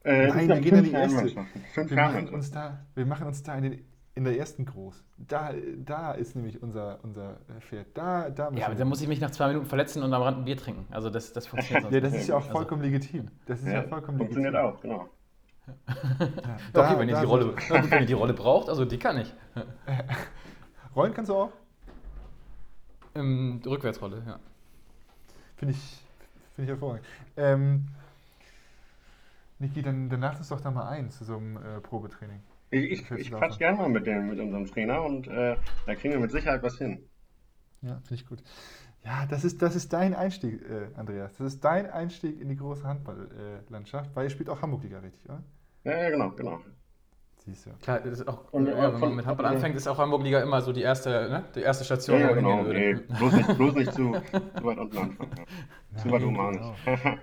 [0.03, 1.35] Äh, Nein, wir gehen in die erste.
[1.75, 5.03] wir, machen uns da, wir machen uns da in, den, in der ersten groß.
[5.19, 7.95] Da, da ist nämlich unser, unser Pferd.
[7.95, 10.39] Da, da ja, aber dann muss ich mich nach zwei Minuten verletzen und am Rand
[10.39, 10.91] ein Bier trinken.
[10.91, 12.93] Also das, das funktioniert sonst Ja, das ist ja auch also vollkommen also.
[12.93, 13.27] legitim.
[13.45, 14.75] Das ist ja, ja vollkommen funktioniert legitim.
[14.75, 15.09] auch, genau.
[15.67, 16.27] Ja.
[16.73, 19.31] Da, okay, wenn ihr, die Rolle, wenn ihr die Rolle braucht, also die kann ich.
[20.95, 21.51] Rollen kannst du auch?
[23.15, 24.39] Ähm, Rückwärtsrolle, ja.
[25.57, 26.03] Finde ich,
[26.55, 27.05] find ich hervorragend.
[27.37, 27.87] Ähm,
[29.59, 32.41] Niki, dann, dann lad uns doch da mal ein zu so einem äh, Probetraining.
[32.71, 36.13] Ich, ich, ich quatsch gerne mal mit, dem, mit unserem Trainer und äh, da kriegen
[36.13, 37.03] wir mit Sicherheit was hin.
[37.81, 38.43] Ja, finde ich gut.
[39.03, 41.35] Ja, das ist, das ist dein Einstieg, äh, Andreas.
[41.37, 45.43] Das ist dein Einstieg in die große Handballlandschaft, weil ihr spielt auch Hamburg-Liga, richtig, oder?
[45.83, 46.61] Ja, ja, genau, genau.
[47.43, 47.71] Siehst du.
[47.81, 50.71] Klar, ist auch, und, ja, wenn man mit Handball anfängt, ist auch Hamburg-Liga immer so
[50.71, 51.43] die erste, ne?
[51.55, 52.61] die erste Station, ja, ja, genau.
[52.61, 55.31] Nee, bloß nicht, bloß nicht zu, zu weit unten anfangen.
[55.91, 55.97] Ja.
[56.03, 56.51] zu weit auch
[56.85, 57.19] nicht.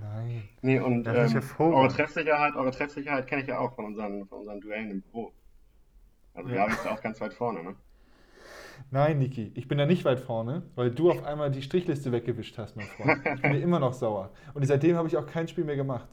[0.00, 0.42] Nein.
[0.60, 4.60] Nee, und ähm, eure Treffsicherheit, eure Treffsicherheit kenne ich ja auch von unseren, von unseren
[4.60, 5.32] Duellen im Büro.
[6.34, 7.74] Also ja, bist du auch ganz weit vorne, ne?
[8.90, 12.58] Nein, Niki, ich bin da nicht weit vorne, weil du auf einmal die Strichliste weggewischt
[12.58, 13.18] hast, mein Freund.
[13.34, 14.30] Ich bin dir immer noch sauer.
[14.52, 16.08] Und seitdem habe ich auch kein Spiel mehr gemacht.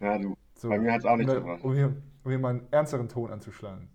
[0.00, 0.36] Ja, du.
[0.56, 1.62] So, Bei mir hat es auch nicht um, gebracht.
[1.62, 3.88] Um hier, um hier mal einen ernsteren Ton anzuschlagen.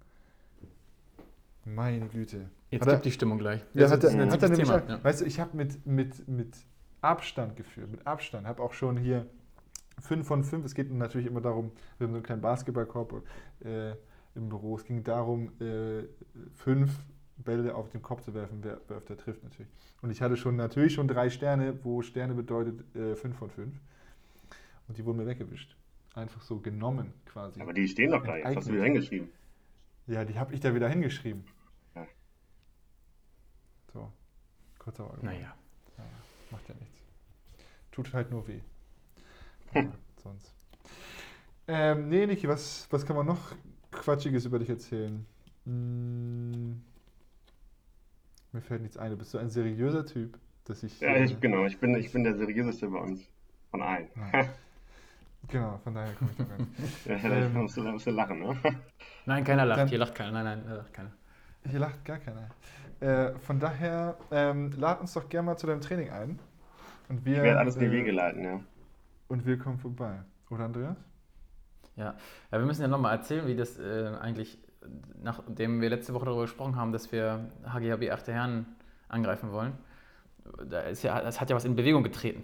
[1.65, 2.49] Meine Güte.
[2.69, 3.61] Jetzt hat gibt die Stimmung gleich.
[3.73, 5.03] Ja, hat, er, hat er nämlich, ja.
[5.03, 6.55] Weißt du, ich habe mit, mit, mit
[7.01, 8.47] Abstand geführt, mit Abstand.
[8.47, 9.25] Habe auch schon hier
[9.99, 10.65] 5 von 5.
[10.65, 13.23] Es geht natürlich immer darum, wir haben so einen kleinen Basketballkorb
[13.63, 13.91] äh,
[14.35, 14.75] im Büro.
[14.75, 16.93] Es ging darum, 5 äh,
[17.37, 19.71] Bälle auf den Kopf zu werfen, wer, wer öfter trifft natürlich.
[20.01, 23.79] Und ich hatte schon natürlich schon drei Sterne, wo Sterne bedeutet äh, fünf von fünf.
[24.87, 25.75] Und die wurden mir weggewischt.
[26.13, 27.61] Einfach so genommen quasi.
[27.61, 28.55] Aber die stehen doch da jetzt.
[28.55, 29.29] Hast du wieder hingeschrieben?
[30.07, 31.45] Ja, die habe ich da wieder hingeschrieben.
[31.95, 32.05] Ja.
[33.93, 34.11] So,
[34.77, 35.25] kurzer Auge.
[35.25, 35.55] Naja.
[35.97, 36.03] Ja,
[36.51, 37.01] macht ja nichts.
[37.91, 38.59] Tut halt nur weh.
[39.73, 39.91] Ja,
[40.23, 40.53] sonst.
[41.67, 43.55] Ähm, nee, Niki, was, was kann man noch
[43.91, 45.25] Quatschiges über dich erzählen?
[45.65, 46.81] Hm,
[48.51, 49.11] mir fällt nichts ein.
[49.11, 50.99] Du bist so ein seriöser Typ, dass ich.
[50.99, 51.65] Ja, ich, genau.
[51.65, 53.21] Ich bin, ich bin der seriöseste bei uns.
[53.69, 54.09] Von allen.
[54.33, 54.49] Ja.
[55.47, 56.67] Genau, von daher komme ich da rein.
[57.23, 58.55] ja, da Ähm, musst du, da musst du lachen, ne?
[59.25, 59.79] Nein, keiner lacht.
[59.81, 60.31] Dann- Hier lacht keiner.
[60.31, 61.11] Nein, nein, da lacht keiner.
[61.69, 62.49] Hier lacht gar keiner.
[62.99, 66.39] Äh, von daher, ähm, lad uns doch gerne mal zu deinem Training ein.
[67.09, 68.59] Und wir, Ich werde alles in die äh, Wege leiten, ja.
[69.27, 70.19] Und wir kommen vorbei.
[70.49, 70.97] Oder Andreas?
[71.95, 72.15] Ja,
[72.51, 74.59] ja wir müssen ja nochmal erzählen, wie das äh, eigentlich,
[75.21, 78.27] nachdem wir letzte Woche darüber gesprochen haben, dass wir HGHB 8.
[78.29, 78.65] Herren
[79.09, 79.73] angreifen wollen,
[80.69, 82.43] da ist ja, das hat ja was in Bewegung getreten.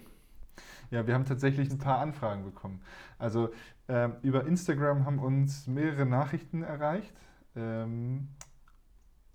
[0.90, 2.80] Ja, wir haben tatsächlich ein paar Anfragen bekommen.
[3.18, 3.50] Also
[3.88, 7.12] ähm, über Instagram haben uns mehrere Nachrichten erreicht,
[7.56, 8.28] ähm,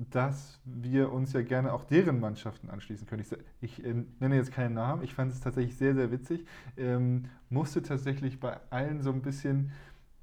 [0.10, 3.22] dass wir uns ja gerne auch deren Mannschaften anschließen können.
[3.22, 6.46] Ich, ich äh, nenne jetzt keinen Namen, ich fand es tatsächlich sehr, sehr witzig.
[6.78, 9.72] Ähm, musste tatsächlich bei allen so ein bisschen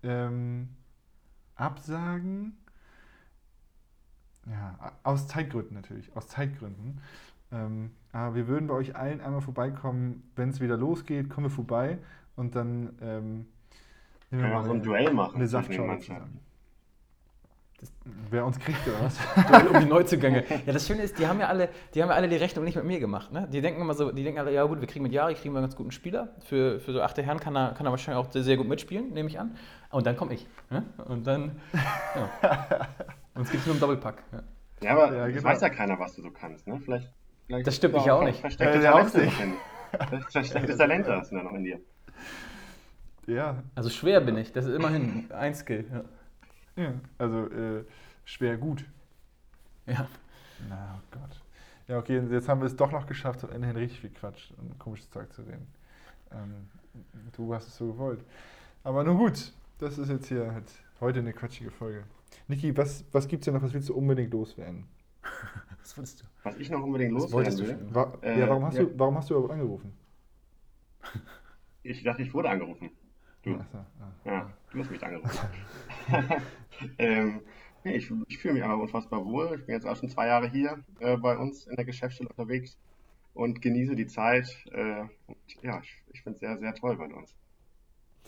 [0.03, 0.71] ähm,
[1.55, 2.57] absagen.
[4.47, 7.01] Ja, aus Zeitgründen natürlich, aus Zeitgründen.
[7.53, 11.51] Ähm, aber wir würden bei euch allen einmal vorbeikommen, wenn es wieder losgeht, kommen wir
[11.51, 11.99] vorbei
[12.37, 13.47] und dann ähm,
[14.31, 16.41] nehmen Können wir auch so ein eine, Duell machen eine Saftschorle zusammen.
[18.31, 19.19] Wer uns kriegt oder was?
[19.49, 20.45] Duell um die Neuzugänge.
[20.67, 22.77] Ja, das Schöne ist, die haben ja alle, die haben ja alle die Rechnung nicht
[22.77, 23.33] mit mir gemacht.
[23.33, 23.49] Ne?
[23.51, 25.59] Die denken immer so, die denken alle, ja gut, wir kriegen mit Jari, kriegen wir
[25.59, 26.35] einen ganz guten Spieler.
[26.41, 29.15] Für, für so achte Herren kann er, kann er wahrscheinlich auch sehr, sehr gut mitspielen,
[29.15, 29.57] nehme ich an.
[29.91, 30.47] Und dann komme ich.
[30.69, 30.85] Ne?
[31.07, 32.89] Und dann, ja.
[33.35, 34.23] Und es geht nur um Doppelpack.
[34.33, 34.43] Ja.
[34.83, 35.49] Ja, aber Ja, es genau.
[35.49, 36.81] weiß ja keiner, was du so kannst, ne?
[36.85, 37.11] Vielleicht,
[37.51, 38.41] vielleicht Das stimmt, ist ich da auch nicht.
[38.41, 40.31] Versteckte Äh, ja, auch Talente nicht.
[40.31, 41.81] Verstecktes Talent hast du da noch in dir.
[43.27, 45.85] Ja, Also schwer bin ich, das ist immerhin ein Skill.
[46.77, 46.83] Ja.
[46.83, 46.93] ja.
[47.19, 47.85] also äh,
[48.25, 48.85] schwer gut.
[49.87, 50.07] ja.
[50.69, 51.41] Na oh Gott.
[51.89, 54.51] Ja, okay, jetzt haben wir es doch noch geschafft, am Ende hin richtig viel Quatsch
[54.59, 55.67] und komisches Zeug zu reden.
[56.33, 56.69] Ähm,
[57.37, 58.21] du hast es so gewollt.
[58.85, 62.05] Aber nun gut, das ist jetzt hier halt heute eine quatschige Folge.
[62.47, 64.87] Niki, was, was gibt's denn noch, was willst du unbedingt loswerden?
[65.91, 66.25] Was wolltest du?
[66.45, 67.79] Was ich noch unbedingt loswerden will.
[67.79, 67.95] schon.
[67.95, 68.85] Wa Äh, ja, warum hast, ja.
[68.85, 69.93] Du, warum hast du überhaupt angerufen?
[71.83, 72.91] Ich dachte, ich wurde angerufen.
[73.43, 73.59] Du.
[73.59, 74.13] Ach so, ah.
[74.25, 75.49] Ja, du hast mich angerufen.
[76.99, 77.41] ähm,
[77.83, 79.57] nee, ich ich fühle mich einfach unfassbar wohl.
[79.59, 82.79] Ich bin jetzt auch schon zwei Jahre hier äh, bei uns in der Geschäftsstelle unterwegs
[83.35, 84.65] und genieße die Zeit.
[84.71, 87.35] Äh, und ja, ich, ich finde es sehr, sehr toll bei uns.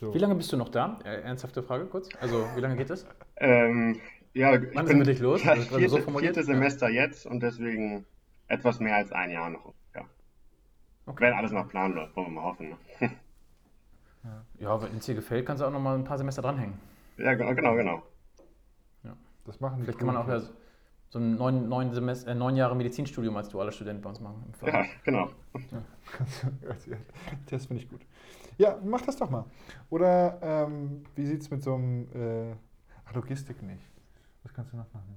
[0.00, 0.12] So.
[0.12, 0.98] Wie lange bist du noch da?
[1.04, 2.08] Äh, ernsthafte Frage kurz.
[2.20, 3.06] Also, wie lange geht das?
[3.36, 4.00] Ähm,
[4.34, 5.42] ja, ich Wann ist bin mit dich los?
[5.42, 6.34] das Also, gerade so vierte, formuliert?
[6.34, 8.04] vierte Semester jetzt und deswegen
[8.48, 9.72] etwas mehr als ein Jahr noch.
[9.94, 10.02] Ja.
[11.06, 11.24] Okay.
[11.24, 12.70] Wenn alles nach Plan läuft, wollen wir mal hoffen.
[12.70, 13.10] Ne?
[14.60, 16.78] Ja, wenn es dir gefällt, kannst du auch noch mal ein paar Semester dranhängen.
[17.18, 18.02] Ja, genau, genau, genau.
[19.44, 20.40] Das machen die Vielleicht kann man auch ja
[21.08, 24.44] so ein neun, neun, Semester, äh, neun Jahre Medizinstudium als dualer Student bei uns machen.
[24.62, 25.28] im Ja, genau.
[25.52, 26.88] Kids.
[27.50, 28.00] Das finde ich gut.
[28.56, 29.44] Ja, mach das doch mal.
[29.90, 32.08] Oder ähm, wie sieht es mit so einem.
[32.14, 32.54] Äh,
[33.04, 33.82] ach, Logistik nicht.
[34.42, 35.16] Was kannst du noch machen?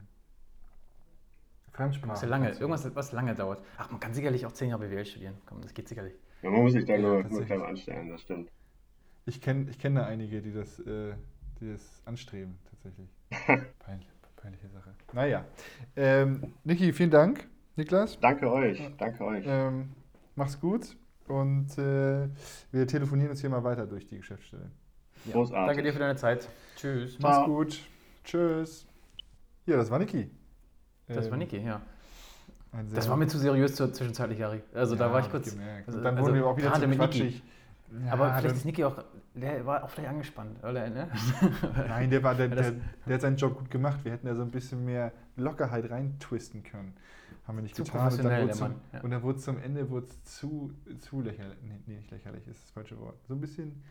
[1.71, 2.11] Fremdsprache.
[2.13, 3.61] Was lange, irgendwas, was lange dauert.
[3.77, 5.35] Ach, man kann sicherlich auch zehn Jahre BWL studieren.
[5.45, 6.13] Komm, das geht sicherlich.
[6.41, 8.49] Ja, man muss sich da Ja, nur, nur clever anstellen, das stimmt.
[9.25, 11.13] Ich kenne ich kenn da einige, die das, äh,
[11.59, 13.09] die das anstreben, tatsächlich.
[13.79, 14.07] Peinlich,
[14.37, 14.93] peinliche Sache.
[15.11, 15.43] Naja.
[15.95, 17.47] Ähm, Niki, vielen Dank.
[17.75, 19.43] Niklas, Danke euch, danke euch.
[19.45, 19.89] ähm,
[20.35, 20.95] mach's gut.
[21.27, 22.29] Und äh,
[22.71, 24.69] wir telefonieren uns hier mal weiter durch die Geschäftsstelle.
[25.25, 25.33] Ja.
[25.33, 25.67] Großartig.
[25.67, 26.47] Danke dir für deine Zeit.
[26.77, 27.17] Tschüss.
[27.17, 27.31] Ciao.
[27.31, 27.79] Mach's gut.
[28.23, 28.87] Tschüss.
[29.65, 30.29] Ja, das war Niki.
[31.07, 31.81] Das war Ähm, Niki, ja.
[32.93, 34.61] Das war mir zu seriös zur zwischenzeitlich, Harry.
[34.73, 35.51] Also da Ja, war ich kurz.
[35.51, 35.87] gemerkt.
[35.87, 37.41] also- dann also wurden wir auch wieder zu mit quatschig.
[38.05, 39.03] Ja, Aber vielleicht ist Niki auch,
[39.35, 40.89] der war auch vielleicht angespannt, oder?
[40.89, 41.07] Ne?
[41.87, 42.73] Nein, der, war, der, der,
[43.05, 44.03] der hat seinen Job gut gemacht.
[44.03, 46.93] Wir hätten da so ein bisschen mehr Lockerheit reintwisten können.
[47.47, 48.11] Haben wir nicht Zu getan.
[48.11, 49.01] Und dann, zum, Mann, ja.
[49.01, 51.57] und dann wurde zum Ende wurde zu, zu lächerlich.
[51.61, 53.15] Nee, nicht lächerlich, ist das falsche Wort.
[53.27, 53.83] So ein bisschen.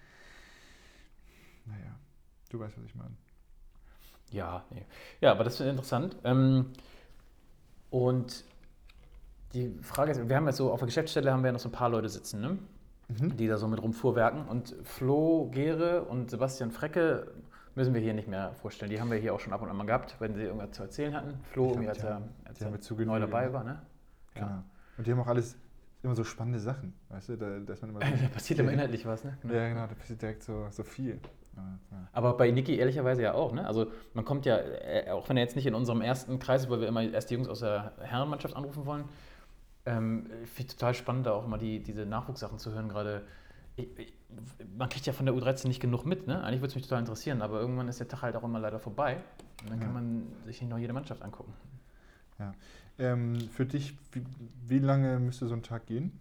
[1.66, 1.96] Naja,
[2.50, 3.14] du weißt, was ich meine.
[4.34, 4.84] Ja, nee.
[5.20, 6.16] ja, aber das ist interessant.
[6.24, 6.72] Ähm,
[7.90, 8.44] und
[9.52, 11.72] die Frage ist, wir haben jetzt so auf der Geschäftsstelle haben wir noch so ein
[11.72, 12.58] paar Leute sitzen, ne?
[13.08, 13.36] Mhm.
[13.36, 14.46] die da so mit rumfuhrwerken.
[14.46, 17.28] Und Flo Gere und Sebastian Frecke
[17.76, 18.90] müssen wir hier nicht mehr vorstellen.
[18.90, 20.82] Die haben wir hier auch schon ab und an mal gehabt, wenn sie irgendwas zu
[20.82, 21.38] erzählen hatten.
[21.52, 23.62] Flo, glaub, als die er, als er neu dabei war.
[23.62, 23.82] Ne?
[24.34, 24.46] Genau.
[24.46, 24.64] Ja.
[24.96, 25.56] Und die haben auch alles
[26.02, 26.94] immer so spannende Sachen.
[27.10, 28.22] Weißt du, da, da ist man immer so.
[28.22, 29.22] Da passiert immer inhaltlich was.
[29.22, 29.36] Ne?
[29.44, 31.20] Ja, genau, da passiert direkt so, so viel.
[31.56, 32.08] Ja, ja.
[32.12, 33.52] Aber bei Niki ehrlicherweise ja auch.
[33.52, 33.66] Ne?
[33.66, 36.70] Also man kommt ja, äh, auch wenn er jetzt nicht in unserem ersten Kreis ist,
[36.70, 39.04] weil wir immer erst die Jungs aus der Herrenmannschaft anrufen wollen,
[39.86, 42.88] ähm, ich finde total spannend, da auch immer die, diese Nachwuchssachen zu hören.
[42.88, 43.22] Gerade
[43.76, 44.12] ich, ich,
[44.76, 46.26] man kriegt ja von der U13 nicht genug mit.
[46.26, 46.42] Ne?
[46.42, 48.78] Eigentlich würde es mich total interessieren, aber irgendwann ist der Tag halt auch immer leider
[48.78, 49.18] vorbei.
[49.62, 49.84] Und dann Ja.
[49.84, 51.52] kann man sich nicht noch jede Mannschaft angucken.
[52.98, 54.22] Ähm, für dich, wie,
[54.66, 56.18] wie lange müsste so ein Tag gehen?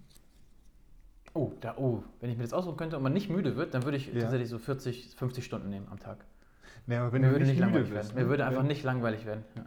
[1.35, 3.83] Oh, da, oh, wenn ich mir das aussuchen könnte und man nicht müde wird, dann
[3.83, 4.21] würde ich Ja.
[4.21, 6.23] tatsächlich so 40, 50 Stunden nehmen am Tag.
[6.85, 8.09] Nee, aber wenn Mir du würde nicht nicht müde langweilig wirst.
[8.15, 8.23] werden.
[8.23, 9.43] Mir würde einfach wenn, nicht langweilig werden.
[9.55, 9.65] Ja.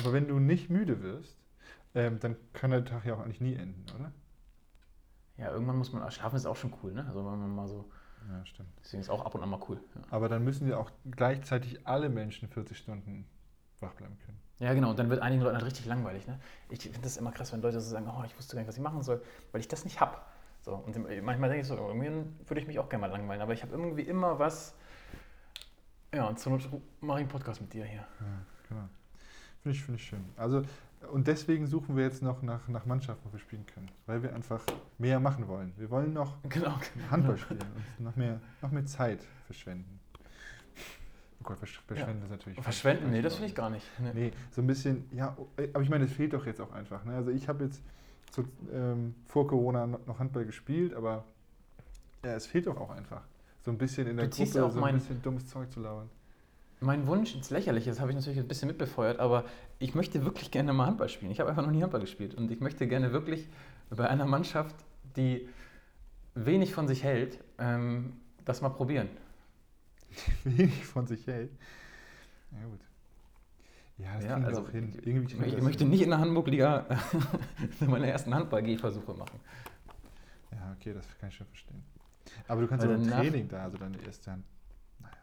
[0.00, 1.36] Aber wenn du nicht müde wirst,
[1.94, 4.12] ähm, dann kann der Tag ja auch eigentlich nie enden, oder?
[5.38, 7.04] ja, irgendwann muss man, schlafen ist auch schon cool, ne?
[7.06, 7.90] Also wenn man mal so,
[8.28, 8.68] Ja, stimmt.
[8.82, 9.78] deswegen ist auch ab und an mal cool.
[9.94, 10.00] Ja.
[10.10, 13.26] Aber dann müssen ja auch gleichzeitig alle Menschen 40 Stunden
[13.80, 14.38] wach bleiben können.
[14.58, 14.90] Ja, genau.
[14.90, 16.26] Und dann wird einigen Leuten halt richtig langweilig.
[16.26, 16.40] Ne?
[16.70, 18.76] Ich finde das immer krass, wenn Leute so sagen, oh, ich wusste gar nicht, was
[18.76, 20.16] ich machen soll, weil ich das nicht habe.
[20.66, 22.10] So, und manchmal denke ich so, irgendwie
[22.44, 24.74] würde ich mich auch gerne mal langweilen, aber ich habe irgendwie immer was.
[26.12, 26.68] Ja, und zur Not
[27.00, 28.00] mache ich einen Podcast mit dir hier.
[28.00, 28.26] Ja,
[28.68, 28.88] genau.
[29.62, 30.24] Finde ich, finde ich schön.
[30.36, 30.64] Also,
[31.12, 33.88] und deswegen suchen wir jetzt noch nach, nach Mannschaften, wo wir spielen können.
[34.06, 34.60] Weil wir einfach
[34.98, 35.72] mehr machen wollen.
[35.76, 36.80] Wir wollen noch Genau.
[37.12, 37.60] Handball spielen
[37.98, 40.00] und noch mehr, noch mehr Zeit verschwenden.
[41.42, 42.60] Oh Gott, versch verschwenden ist natürlich.
[42.60, 43.12] Verschwenden?
[43.12, 43.86] Nee, das finde ich gar nicht.
[44.00, 44.10] Nee.
[44.14, 45.36] Nee, so ein bisschen, ja,
[45.72, 47.04] aber ich meine, es fehlt doch jetzt auch einfach.
[47.04, 47.14] Ne?
[47.14, 47.80] Also ich habe jetzt
[48.32, 51.24] so, ähm, vor Corona noch Handball gespielt, aber
[52.24, 53.22] ja, es fehlt doch auch einfach.
[53.64, 56.08] So ein bisschen in der Du Gruppe auch so ein bisschen dummes Zeug zu labern.
[56.80, 59.44] Mein Wunsch ins Lächerliche, das habe ich natürlich ein bisschen mitbefeuert, aber
[59.78, 61.30] ich möchte wirklich gerne mal Handball spielen.
[61.30, 63.48] Ich habe einfach noch nie Handball gespielt und ich möchte gerne wirklich
[63.90, 64.76] bei einer Mannschaft,
[65.16, 65.48] die
[66.34, 68.12] wenig von sich hält, ähm,
[68.44, 69.08] das mal probieren.
[70.44, 71.50] Wenig von sich hält.
[72.52, 72.80] Ja, gut.
[73.98, 74.92] Ja, das Ja, kriegen wir also auch hin.
[75.04, 75.90] Irgendwie Ich, wir ich das möchte hin.
[75.90, 76.86] nicht in der Hamburg-Liga
[77.80, 79.40] meine ersten Handball-Gehversuche machen.
[80.52, 81.82] Ja, okay, das kann ich schon verstehen.
[82.48, 84.44] Aber du kannst ja im danach- Training da, also deine erste Hand.
[85.00, 85.14] Naja.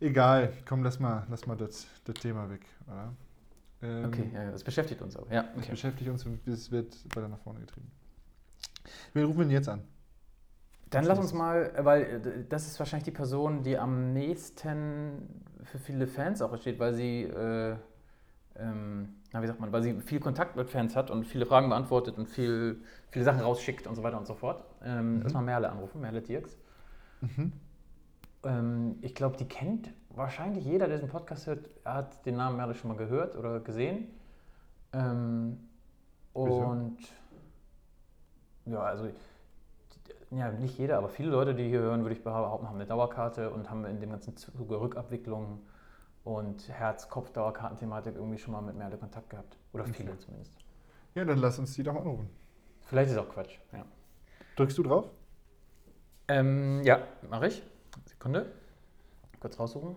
[0.00, 3.12] Egal, komm, lass mal, lass mal das, das Thema weg, oder?
[3.82, 5.30] Ähm, Okay, ja, das beschäftigt uns auch.
[5.30, 5.70] Ja, Das okay.
[5.72, 7.90] beschäftigt uns und es wird weiter nach vorne getrieben.
[9.12, 9.82] Wen rufen wir denn jetzt an?
[10.90, 15.78] Dann lass uns mal, weil äh, das ist wahrscheinlich die Person, die am nächsten für
[15.78, 17.76] viele Fans auch steht, weil sie, äh,
[18.56, 21.68] ähm, na, wie sagt man, weil sie viel Kontakt mit Fans hat und viele Fragen
[21.68, 24.64] beantwortet und viel, viele Sachen rausschickt und so weiter und so fort.
[24.84, 25.22] Ähm, Mhm.
[25.22, 26.56] Erstmal Merle anrufen, Merle Dirks.
[27.20, 27.52] Mhm.
[28.44, 32.74] Ähm, ich glaube, die kennt wahrscheinlich jeder, der diesen Podcast hört, hat den Namen Merle
[32.74, 34.08] schon mal gehört oder gesehen.
[34.92, 35.58] Ähm,
[36.42, 36.60] Wieso?
[36.62, 36.98] und
[38.66, 39.08] ja, also
[40.30, 43.50] ja, nicht jeder, aber viele Leute, die hier hören, würde ich behaupten, haben eine Dauerkarte
[43.50, 45.60] und haben in dem ganzen Zuge Rückabwicklung
[46.24, 49.56] und Herz-Kopf-Dauerkartenthematik irgendwie schon mal mit Merle Kontakt gehabt.
[49.72, 49.92] Oder Okay.
[49.94, 50.52] viele zumindest.
[51.14, 52.28] Ja, dann lass uns die doch anrufen.
[52.82, 53.58] Vielleicht ist auch Quatsch.
[53.72, 53.84] Ja,
[54.56, 55.10] Drückst du drauf?
[56.28, 56.98] ähm, ja
[57.30, 57.62] mache ich.
[58.06, 58.46] Sekunde.
[59.40, 59.96] Kurz raussuchen.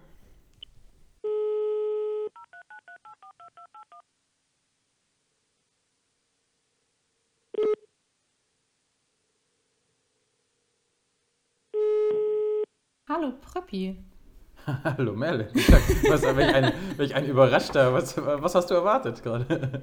[13.19, 13.97] Hallo Pröppi.
[14.85, 15.49] Hallo Merle.
[15.53, 17.91] Was, welch, ein, welch ein überraschter.
[17.91, 19.81] Was, was hast du erwartet gerade?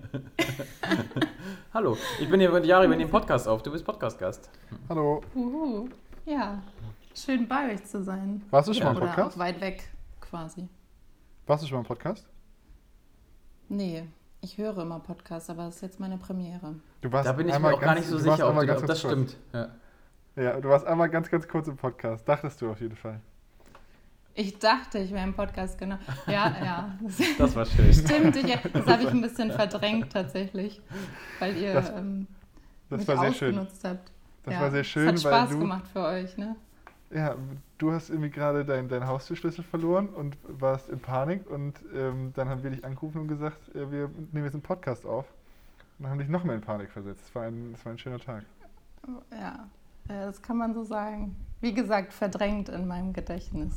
[1.74, 3.62] Hallo, ich bin hier mit Jari, wir nehmen Podcast auf.
[3.62, 4.48] Du bist Podcast-Gast.
[4.88, 5.20] Hallo.
[5.34, 5.86] Uhu.
[6.24, 6.62] Ja,
[7.14, 8.42] schön bei euch zu sein.
[8.48, 8.92] Warst du schon Ja.
[8.94, 9.38] mal im Oder auch Podcast?
[9.38, 9.84] weit weg
[10.22, 10.68] quasi.
[11.46, 12.26] Warst du schon mal im Podcast?
[13.68, 14.04] Nee,
[14.40, 16.76] ich höre immer Podcasts, aber das ist jetzt meine Premiere.
[17.02, 19.00] Du warst Da bin ich mir auch gar nicht so sicher, ob, du, ob das
[19.00, 19.36] stimmt.
[19.52, 19.68] Ja.
[20.36, 22.28] Ja, du warst einmal ganz, ganz kurz im Podcast.
[22.28, 23.20] Dachtest du auf jeden Fall.
[24.34, 25.96] Ich dachte, ich wäre im Podcast, genau.
[26.26, 26.98] Ja, ja.
[27.02, 27.92] Das Das war schön.
[27.92, 30.82] stimmt, ich, das habe ich ein bisschen verdrängt tatsächlich,
[31.38, 32.26] weil ihr Das- ähm,
[32.90, 33.54] Das mich war sehr schön.
[33.58, 34.12] ausgenutzt habt.
[34.44, 34.60] Das ja.
[34.60, 36.54] war sehr schön, Es hat Spaß weil du, gemacht für euch, ne?
[37.10, 37.34] ja,
[37.78, 42.48] du hast irgendwie gerade deinen dein Haustürschlüssel verloren und warst in Panik und ähm, dann
[42.50, 45.24] haben wir dich angerufen und gesagt, äh, wir nehmen jetzt einen Podcast auf
[45.98, 47.24] und dann haben dich noch mehr in Panik versetzt.
[47.28, 48.44] Es war ein, es war ein schöner Tag.
[49.32, 49.66] Ja,
[50.08, 51.36] das kann man so sagen.
[51.60, 53.74] Wie gesagt, verdrängt in meinem Gedächtnis.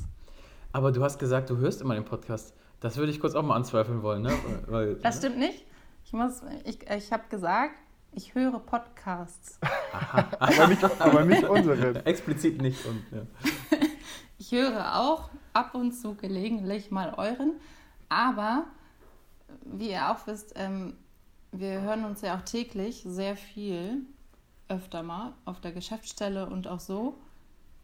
[0.71, 2.53] Aber du hast gesagt, du hörst immer den Podcast.
[2.79, 4.31] Das würde ich kurz auch mal anzweifeln wollen, ne?
[4.67, 5.65] Weil, Das stimmt nicht.
[6.05, 7.75] Ich, muss- ich, ich habe gesagt,
[8.11, 9.59] ich höre Podcasts.
[10.39, 11.95] Aber nicht, aber nicht unseren.
[12.05, 12.83] Explizit nicht.
[12.85, 13.21] Und, ja.
[14.37, 17.53] Ich höre auch ab und zu gelegentlich mal euren,
[18.07, 18.65] aber
[19.65, 20.93] wie ihr auch wisst, ähm,
[21.51, 24.03] wir hören uns ja auch täglich sehr viel,
[24.69, 27.17] öfter mal, auf der Geschäftsstelle und auch so.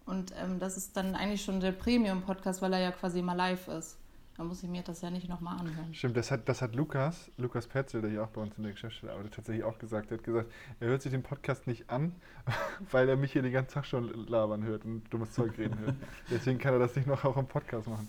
[0.06, 3.68] Und ähm, das ist dann eigentlich schon der Premium-Podcast, weil er ja quasi immer live
[3.70, 3.98] ist.
[4.38, 5.94] dann muss ich mir das ja nicht nochmal anhören.
[5.96, 8.74] Stimmt, das hat, das hat Lukas, Lukas Petzel, der hier auch bei uns in der
[8.74, 10.12] Geschäftsstelle arbeitet, tatsächlich auch gesagt.
[10.12, 12.14] Er hat gesagt, er hört sich den Podcast nicht an,
[12.92, 15.96] weil er mich hier den ganzen Tag schon labern hört und dummes Zeug reden hört.
[16.30, 18.08] Deswegen kann er das nicht noch auch im Podcast machen.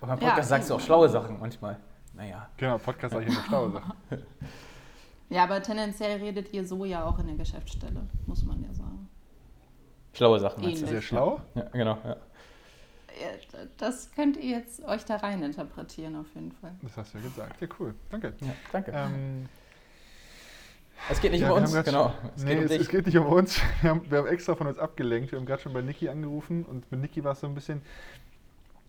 [0.00, 0.56] Aber beim Podcast Ja.
[0.56, 1.78] sagst du auch schlaue Sachen manchmal.
[2.14, 2.48] Naja.
[2.58, 3.92] Genau, Podcast sage ich immer schlaue Sachen.
[5.30, 9.08] Ja, aber tendenziell redet ihr so ja auch in der Geschäftsstelle, muss man ja sagen.
[10.12, 10.86] Schlaue Sachen meinst Ist du?
[10.88, 11.04] Ähnlich.
[11.04, 11.40] er schlau?
[11.54, 11.98] Ja, genau.
[12.04, 12.16] Ja.
[13.20, 16.72] Ja, Das könnt ihr jetzt euch da rein interpretieren auf jeden Fall.
[16.82, 17.60] Das hast du ja gesagt.
[17.60, 17.94] Ja, cool.
[18.10, 18.34] Danke.
[18.40, 18.92] Ja, danke.
[18.94, 19.46] Ähm,
[21.08, 22.12] es geht nicht ja, um uns, genau.
[22.36, 23.60] Es nee, geht um es, es geht nicht um uns.
[23.82, 25.32] Wir haben, wir haben extra von uns abgelenkt.
[25.32, 27.82] Wir haben gerade schon bei Niki angerufen und mit Niki war es so ein bisschen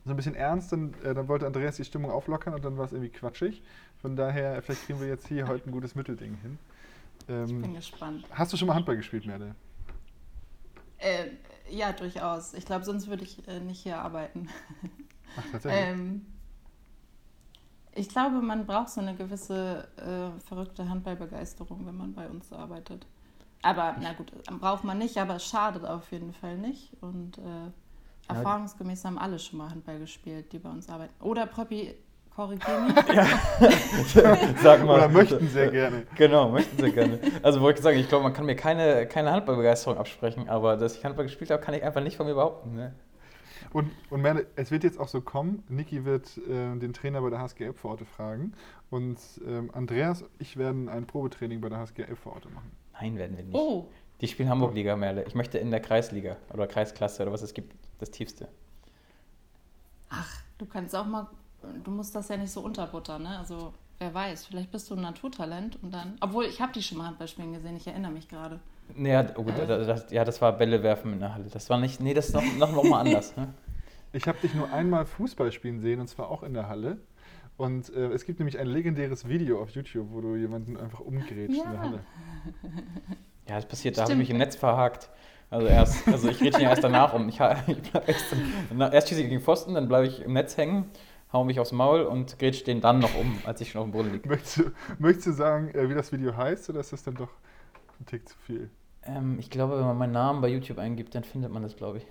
[0.05, 0.71] so ein bisschen ernst.
[0.71, 3.61] Dann, äh, dann wollte Andreas die Stimmung auflockern und dann war es irgendwie quatschig.
[4.01, 6.57] Von daher, vielleicht kriegen wir jetzt hier heute ein gutes Mittelding hin.
[7.19, 8.25] Ich bin Ähm, gespannt.
[8.31, 9.53] hast du schon mal Handball gespielt, Merle?
[10.97, 11.27] Äh,
[11.69, 12.53] ja, durchaus.
[12.53, 14.49] Ich glaube, sonst würde ich äh, nicht hier arbeiten.
[15.37, 15.85] Ach, tatsächlich.
[15.87, 16.25] Ähm,
[17.93, 23.05] ich glaube, man braucht so eine gewisse äh, verrückte Handballbegeisterung, wenn man bei uns arbeitet.
[23.61, 26.91] Aber na gut, braucht man nicht, aber es schadet auf jeden Fall nicht.
[27.01, 27.69] Und äh,
[28.27, 31.13] erfahrungsgemäß haben alle schon mal Handball gespielt, die bei uns arbeiten.
[31.23, 31.93] Oder Pröppi,
[32.35, 32.95] korrigier mich.
[34.63, 34.97] Sag mal.
[34.97, 36.05] Oder möchten sehr gerne.
[36.15, 37.19] Genau, möchten sehr gerne.
[37.43, 40.95] Also wollte ich sagen, ich glaube, man kann mir keine, keine Handballbegeisterung absprechen, aber dass
[40.95, 42.75] ich Handball gespielt habe, kann ich einfach nicht von mir behaupten.
[42.75, 42.93] Ne?
[43.73, 45.63] Und, und Merle, es wird jetzt auch so kommen.
[45.69, 48.53] Niki wird äh, den Trainer bei der HSG Elbvororte fragen.
[48.89, 49.17] Und
[49.47, 52.71] ähm, Andreas und ich werden ein Probetraining bei der HSG Elbvororte machen.
[52.93, 53.55] Nein, werden wir nicht.
[53.55, 53.87] Oh,
[54.19, 55.23] Die spielen Hamburg-Liga, Merle.
[55.25, 58.47] Ich möchte in der Kreisliga oder Kreisklasse oder was es gibt, das tiefste.
[60.09, 61.27] ach, du kannst auch mal,
[61.83, 63.37] du musst das ja nicht so unterbuttern, ne?
[63.39, 66.97] Also, wer weiß, vielleicht bist du ein Naturtalent und dann, obwohl ich habe die schon
[66.97, 68.59] mal Handball spielen gesehen, ich erinnere mich gerade.
[68.95, 71.45] Naja, oh gut, das, das, ja, das war Bälle werfen in der Halle.
[71.51, 73.35] Das war nicht, nee, das ist noch, noch, noch mal anders.
[73.35, 73.53] Ne?
[74.13, 76.97] Ich habe dich nur einmal Fußball spielen sehen und zwar auch in der Halle.
[77.55, 81.57] Und äh, es gibt nämlich ein legendäres Video auf YouTube, wo du jemanden einfach umgrätscht
[81.57, 81.79] in der Ja.
[81.79, 81.99] Halle.
[83.47, 85.09] Ja, das passiert, da habe ich mich im Netz verhakt.
[85.49, 87.27] Also erst, also ich rede ja erst danach um.
[87.27, 88.25] Ich, ich bleib erst,
[88.93, 90.85] erst schieße ich gegen Pfosten, dann bleibe ich im Netz hängen,
[91.33, 93.91] hau mich aufs Maul und grätsch den dann noch um, als ich schon auf dem
[93.91, 94.27] Boden liege.
[94.27, 94.63] Möchtest du,
[94.99, 97.29] möchtest du sagen, äh, wie das Video heißt oder ist das dann doch
[97.99, 98.69] ein Tick zu viel?
[99.03, 101.99] Ähm, ich glaube, wenn man meinen Namen bei YouTube eingibt, dann findet man das, glaube
[101.99, 102.05] ich.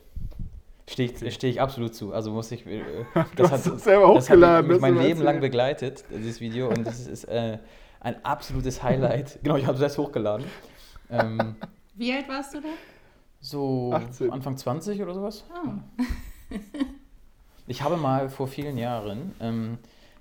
[0.89, 2.13] Stehe ich, steh ich absolut zu.
[2.13, 2.67] Also muss ich.
[2.67, 2.83] Äh,
[3.37, 6.69] Du hast es selber das hat hochgeladen, mich das mein Leben lang begleitet, dieses Video.
[6.69, 7.59] Und das ist äh,
[8.01, 9.39] ein absolutes Highlight.
[9.43, 10.47] genau, ich habe es erst hochgeladen.
[11.11, 11.57] Ähm,
[11.95, 12.69] Wie alt warst du da?
[13.41, 14.31] so 18.
[14.33, 15.45] Anfang 20 oder sowas.
[15.51, 16.55] Oh.
[17.71, 19.79] Ich habe mal vor vielen Jahren, ähm,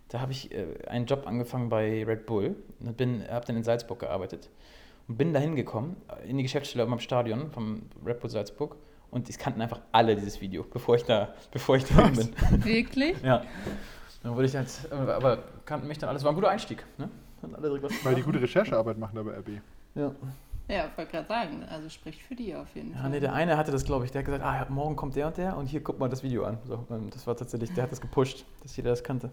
[0.09, 3.97] da habe ich äh, einen Job angefangen bei Red Bull und habe dann in Salzburg
[3.97, 4.51] gearbeitet
[5.07, 5.95] und bin da hingekommen,
[6.27, 8.75] in die Geschäftsstelle am Stadion vom Red Bull Salzburg
[9.09, 12.29] und es kannten einfach alle dieses Video, bevor ich da, bevor ich da bin.
[12.63, 13.19] Wirklich?
[13.23, 13.41] Ja.
[14.21, 16.85] Dann wurde ich halt, äh, aber kannten mich dann alles, war ein guter Einstieg.
[16.99, 17.09] Ne?
[17.41, 19.49] Hatten alle Weil die gute Recherchearbeit machen da bei RB.
[19.95, 20.11] Ja.
[20.69, 23.09] Ja, wollte gerade sagen, also spricht für die auf jeden Ja, Fall.
[23.09, 25.37] nee, der eine hatte das, glaube ich, der hat gesagt, ah, morgen kommt der und
[25.37, 26.59] der und hier guck mal das Video an.
[26.67, 29.31] So, und das war tatsächlich, der hat das gepusht, dass jeder das kannte.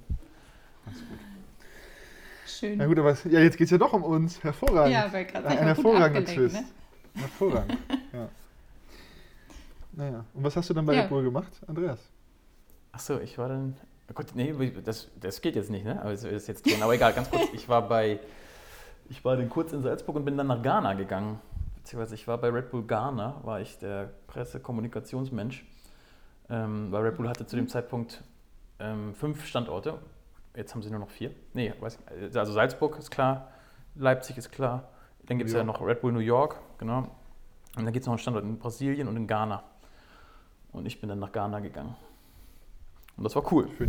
[2.47, 2.79] Schön.
[2.79, 4.43] Na gut, aber es, ja, jetzt geht es ja doch um uns.
[4.43, 4.93] Hervorragend.
[4.95, 6.55] Ja, weil gerade ein sagen, gut hervorragender Twist.
[6.57, 6.65] ne?
[7.17, 7.79] Hervorragend.
[8.13, 8.29] ja.
[9.93, 11.01] Naja, und was hast du dann bei Ja.
[11.03, 11.99] Red Bull gemacht, Andreas?
[12.93, 13.77] Achso, ich war dann.
[14.15, 16.01] Gut, nee, das, das geht jetzt nicht, ne?
[16.01, 16.83] Aber das ist jetzt drin.
[16.83, 17.49] Aber egal, ganz kurz.
[17.53, 18.21] Ich war bei.
[19.09, 21.39] Ich war dann kurz in Salzburg und bin dann nach Ghana gegangen.
[21.77, 25.65] Beziehungsweise ich war bei Red Bull Ghana, war ich der Pressekommunikationsmensch.
[26.49, 28.23] Ähm, weil Red Bull hatte zu dem Zeitpunkt
[28.79, 29.99] ähm, fünf Standorte.
[30.57, 31.31] Jetzt haben sie nur noch vier.
[31.55, 31.99] Nee, weiß,
[32.31, 33.49] ich- also Salzburg ist klar,
[33.95, 34.89] Leipzig ist klar.
[35.27, 36.99] Dann gibt es ja noch Red Bull New York, genau.
[37.77, 39.63] Und dann gibt es noch einen Standort in Brasilien und in Ghana.
[40.73, 41.95] Und ich bin dann nach Ghana gegangen.
[43.17, 43.69] Und das war cool.
[43.69, 43.87] Für,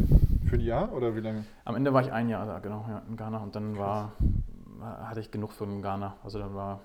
[0.50, 1.46] für ein Jahr oder wie lange?
[1.66, 3.38] Am Ende war ich ein Jahr da, genau, ja, in Ghana.
[3.40, 4.14] Und dann war,
[4.82, 6.18] hatte ich genug von Ghana.
[6.24, 6.82] Also dann war.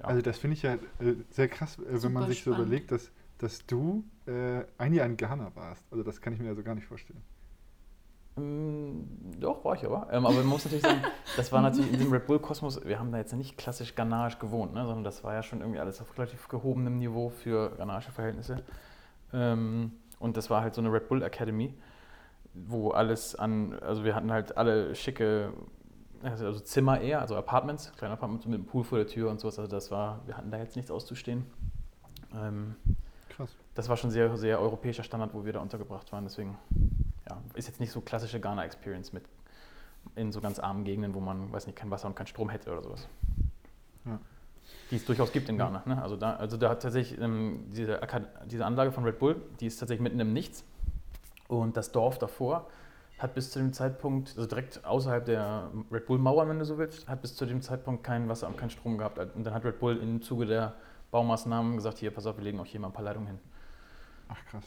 [0.00, 0.06] Ja.
[0.06, 3.10] Also das finde ich ja äh, sehr krass, äh, wenn man sich so überlegt, dass,
[3.38, 5.84] dass du äh, ein Jahr in Ghana warst.
[5.90, 7.22] Also das kann ich mir also gar nicht vorstellen.
[8.38, 9.08] Ähm,
[9.40, 10.08] doch, war ich aber.
[10.10, 11.02] Ähm, aber man muss natürlich sagen,
[11.36, 14.74] das war natürlich in diesem Red Bull-Kosmos, wir haben da jetzt nicht klassisch ghanaisch gewohnt,
[14.74, 18.62] ne, sondern das war ja schon irgendwie alles auf relativ gehobenem Niveau für ghanaische Verhältnisse.
[19.32, 21.74] Ähm, und das war halt so eine Red Bull Academy,
[22.52, 25.52] wo alles an, also wir hatten halt alle schicke,
[26.22, 29.40] also also Zimmer eher, also Apartments, kleine Apartments mit einem Pool vor der Tür und
[29.40, 29.58] sowas.
[29.58, 31.44] Also das war, wir hatten da jetzt nichts auszustehen.
[32.34, 32.76] Ähm,
[33.28, 33.50] Krass.
[33.74, 36.24] das war schon sehr, sehr europäischer Standard, wo wir da untergebracht waren.
[36.24, 36.56] Deswegen
[37.28, 39.24] ja, ist jetzt nicht so klassische Ghana-Experience mit
[40.14, 42.70] in so ganz armen Gegenden, wo man, weiß nicht, kein Wasser und kein Strom hätte
[42.70, 43.08] oder sowas.
[44.04, 44.18] Ja.
[44.90, 45.82] Die es durchaus gibt in Ghana.
[45.84, 46.00] Ne?
[46.02, 48.00] Also, da, also da hat tatsächlich ähm, diese,
[48.46, 50.64] diese Anlage von Red Bull, die ist tatsächlich mitten im Nichts.
[51.48, 52.68] Und das Dorf davor
[53.18, 57.08] hat bis zu dem Zeitpunkt, also direkt außerhalb der Red Bull-Mauern, wenn du so willst,
[57.08, 59.18] hat bis zu dem Zeitpunkt kein Wasser und keinen Strom gehabt.
[59.18, 60.74] Und dann hat Red Bull im Zuge der
[61.10, 63.38] Baumaßnahmen gesagt, hier, pass auf, wir legen auch hier mal ein paar Leitungen hin.
[64.28, 64.64] Ach krass.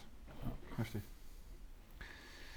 [0.79, 1.03] Richtig.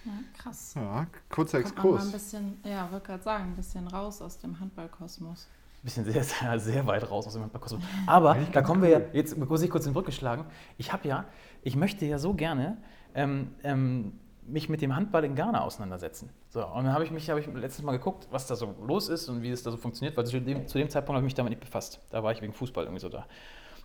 [0.05, 0.75] Ja, krass.
[0.75, 2.13] Ja, kurzer mal ein Exkurs.
[2.13, 5.49] bisschen, ja, wollte gerade sagen, ein bisschen raus aus dem Handballkosmos.
[5.83, 7.83] bisschen sehr, sehr, sehr weit raus aus dem Handballkosmos.
[8.07, 10.47] Aber da kommen wir ja, jetzt muss ich kurz den Brücke schlagen.
[10.79, 11.27] Ich habe ja,
[11.63, 12.79] ich möchte ja so gerne
[13.15, 16.31] ähm, ähm, mich mit dem Handball in Ghana auseinandersetzen.
[16.49, 19.09] So, und dann habe ich mich, habe ich letztes Mal geguckt, was da so los
[19.09, 21.31] ist und wie es da so funktioniert, weil zu dem, zu dem Zeitpunkt habe ich
[21.31, 22.01] mich damit nicht befasst.
[22.11, 23.27] Da war ich wegen Fußball irgendwie so da.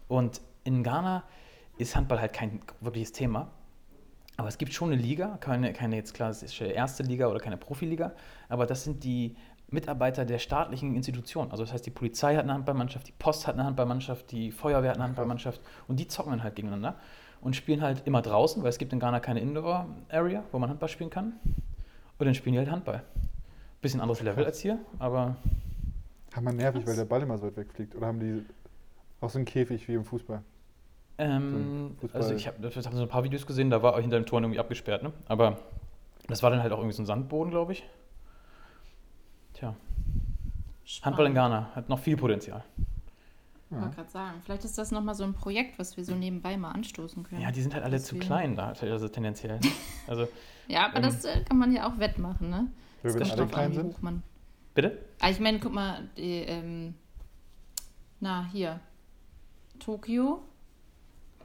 [0.08, 1.24] Und in Ghana
[1.78, 3.52] ist Handball halt kein wirkliches Thema.
[4.36, 8.14] Aber es gibt schon eine Liga, keine, keine jetzt klassische erste Liga oder keine Profiliga,
[8.50, 9.36] aber das sind die
[9.70, 11.52] Mitarbeiter der staatlichen Institutionen.
[11.52, 14.92] Also das heißt, die Polizei hat eine Handballmannschaft, die Post hat eine Handballmannschaft, die Feuerwehr
[14.92, 16.98] hat eine Handballmannschaft und die zocken dann halt gegeneinander
[17.42, 20.90] und spielen halt immer draußen, weil es gibt in Ghana keine Indoor-Area, wo man Handball
[20.90, 21.34] spielen kann.
[22.20, 23.04] Und dann spielen die halt Handball.
[23.82, 25.36] Bisschen anderes Level als hier, aber
[26.36, 27.96] Haben wir nervig, weil der Ball immer so weit wegfliegt.
[27.96, 28.44] Oder haben die
[29.22, 30.42] auch so einen Käfig wie im Fußball?
[31.20, 34.20] Ähm, So Fußball- also ich habe hab so ein paar Videos gesehen, da war hinter
[34.20, 35.14] dem Tor irgendwie abgesperrt, ne?
[35.28, 35.58] Aber
[36.28, 37.88] das war dann halt auch irgendwie so ein Sandboden, glaube ich.
[39.54, 39.76] Tja,
[41.02, 42.64] Handball in Ghana hat noch viel Potenzial.
[43.70, 46.56] Ich wollte gerade sagen, vielleicht ist das nochmal so ein Projekt, was wir so nebenbei
[46.56, 47.42] mal anstoßen können.
[47.42, 49.60] Ja, die sind halt alle zu Deswegen- klein da, also tendenziell.
[50.08, 50.28] Also,
[50.70, 52.72] Ja, aber Ähm, das äh, kann man ja auch wettmachen, ne?
[53.04, 53.86] Das alle Kommt drauf klein an, wie sind?
[53.94, 54.24] hoch man.
[54.74, 54.98] bitte?
[55.20, 56.94] Ah, ich meine, guck mal, die, ähm,
[58.22, 58.80] na, hier.
[59.80, 60.42] Tokio,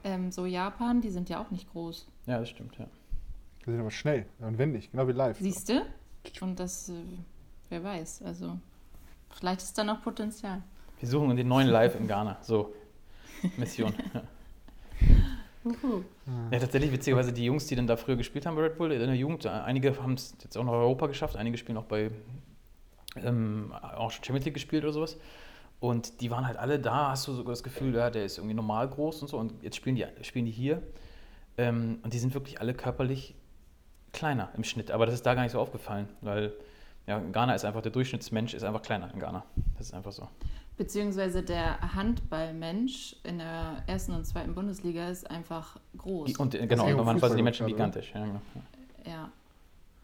[0.05, 2.07] ähm, so Japan, die sind ja auch nicht groß.
[2.25, 2.85] Ja, das stimmt, ja.
[3.65, 5.37] Wir sind aber schnell und wendig, genau wie live.
[5.39, 5.85] Siehst du?
[6.41, 6.93] Und das, äh,
[7.69, 8.57] wer weiß, also
[9.29, 10.61] vielleicht ist da noch Potenzial.
[10.99, 12.37] Wir suchen den neuen Live in Ghana.
[12.41, 12.73] So,
[13.57, 13.93] Mission.
[16.51, 16.59] Ja.
[16.59, 19.15] Tatsächlich, witzigerweise, die Jungs, die dann da früher gespielt haben bei Red Bull in der
[19.15, 22.11] Jugend, einige haben es jetzt auch noch in Europa geschafft, einige spielen auch bei
[23.15, 25.17] ähm, auch schon Champions League gespielt oder sowas.
[25.79, 28.55] Und die waren halt alle da, hast du sogar das Gefühl, ja, der ist irgendwie
[28.55, 29.37] normal groß und so.
[29.37, 30.81] Und jetzt spielen die, spielen die hier.
[31.57, 33.35] Ähm, und die sind wirklich alle körperlich
[34.13, 34.91] kleiner im Schnitt.
[34.91, 36.53] Aber das ist da gar nicht so aufgefallen, weil
[37.05, 39.43] ja, Ghana ist einfach, der Durchschnittsmensch ist einfach kleiner in Ghana.
[39.77, 40.29] Das ist einfach so.
[40.75, 46.35] Beziehungsweise der Handballmensch in der ersten und zweiten Bundesliga ist einfach groß.
[46.37, 48.11] Und äh, genau, ja und sind die Menschen gigantisch.
[48.13, 48.41] Ja, genau.
[49.05, 49.29] Ja.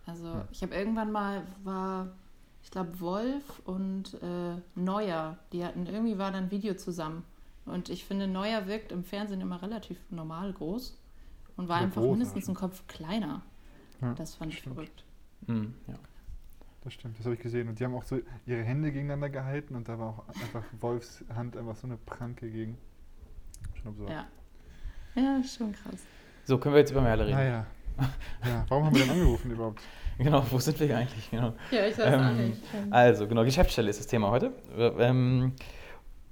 [0.05, 0.47] Also Ja.
[0.51, 2.09] ich habe irgendwann mal war,
[2.63, 7.24] ich glaube, Wolf und äh, Neuer, die hatten irgendwie war dann ein Video zusammen.
[7.65, 10.97] Und ich finde, Neuer wirkt im Fernsehen immer relativ normal groß
[11.57, 12.47] und war Ja, einfach groß, mindestens ja.
[12.49, 13.41] einen Kopf kleiner.
[14.01, 14.76] Ja, das fand ich stimmt.
[14.76, 15.03] verrückt.
[15.47, 15.95] Hm, ja.
[16.84, 17.68] Das stimmt, das habe ich gesehen.
[17.68, 21.24] Und die haben auch so ihre Hände gegeneinander gehalten und da war auch einfach Wolfs
[21.36, 22.78] Hand einfach so eine Pranke gegen.
[23.76, 24.10] Schon absurd.
[24.10, 24.28] Ja.
[25.16, 26.06] Ja, schon krass.
[26.46, 27.36] So, können wir jetzt über Merle reden?
[27.38, 27.66] Naja.
[28.46, 29.82] Ja, warum haben wir denn angerufen überhaupt?
[30.20, 31.32] Genau, wo sind wir eigentlich?
[31.32, 31.54] Genau.
[31.72, 32.62] Ja, ich weiß auch nicht.
[32.90, 34.52] Also, genau, Geschäftsstelle ist das Thema heute.
[34.78, 35.54] Ähm,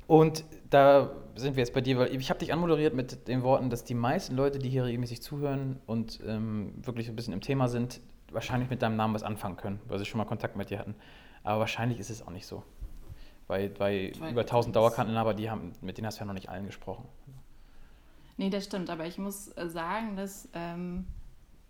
[0.07, 3.69] und da sind wir jetzt bei dir, weil ich habe dich anmoderiert mit den Worten,
[3.69, 7.69] dass die meisten Leute, die hier regelmäßig zuhören und ähm, wirklich ein bisschen im Thema
[7.69, 10.79] sind, wahrscheinlich mit deinem Namen was anfangen können, weil sie schon mal Kontakt mit dir
[10.79, 10.95] hatten.
[11.43, 12.63] Aber wahrscheinlich ist es auch nicht so.
[13.47, 16.65] Weil bei über 1000 Dauerkarteninhaber, die haben, mit denen hast du ja noch nicht allen
[16.65, 17.05] gesprochen.
[18.35, 21.07] Nee, das stimmt, aber ich muss äh, sagen, dass ähm,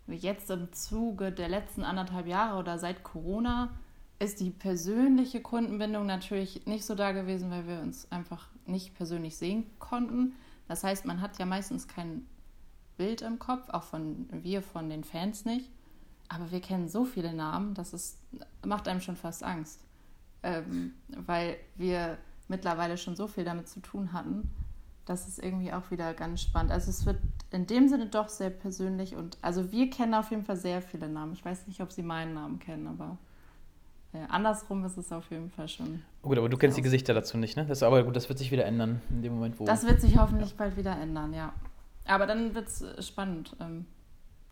[0.06, 3.70] jetzt im Zuge der letzten anderthalb Jahre oder seit Corona
[4.18, 9.36] ist die persönliche Kundenbindung natürlich nicht so da gewesen, weil wir uns einfach nicht persönlich
[9.36, 10.34] sehen konnten.
[10.66, 12.26] Das heißt, man hat ja meistens kein
[12.96, 15.70] Bild im Kopf, auch von wir von den Fans nicht.
[16.28, 18.18] Aber wir kennen so viele Namen, dass es
[18.64, 19.80] macht einem schon fast Angst.
[20.42, 22.18] Ähm, weil wir
[22.48, 24.50] mittlerweile schon so viel damit zu tun hatten,
[25.08, 26.70] das ist irgendwie auch wieder ganz spannend.
[26.70, 27.18] Also es wird
[27.50, 31.08] in dem Sinne doch sehr persönlich und also wir kennen auf jeden Fall sehr viele
[31.08, 31.32] Namen.
[31.32, 33.16] Ich weiß nicht, ob sie meinen Namen kennen, aber
[34.12, 36.02] äh, andersrum ist es auf jeden Fall schon.
[36.22, 37.64] Gut, aber du kennst die Gesichter dazu nicht, ne?
[37.66, 39.64] Das, aber gut, das wird sich wieder ändern in dem Moment, wo.
[39.64, 41.52] Das wird sich hoffentlich bald wieder ändern, ja.
[42.06, 43.86] Aber dann wird es spannend, ähm,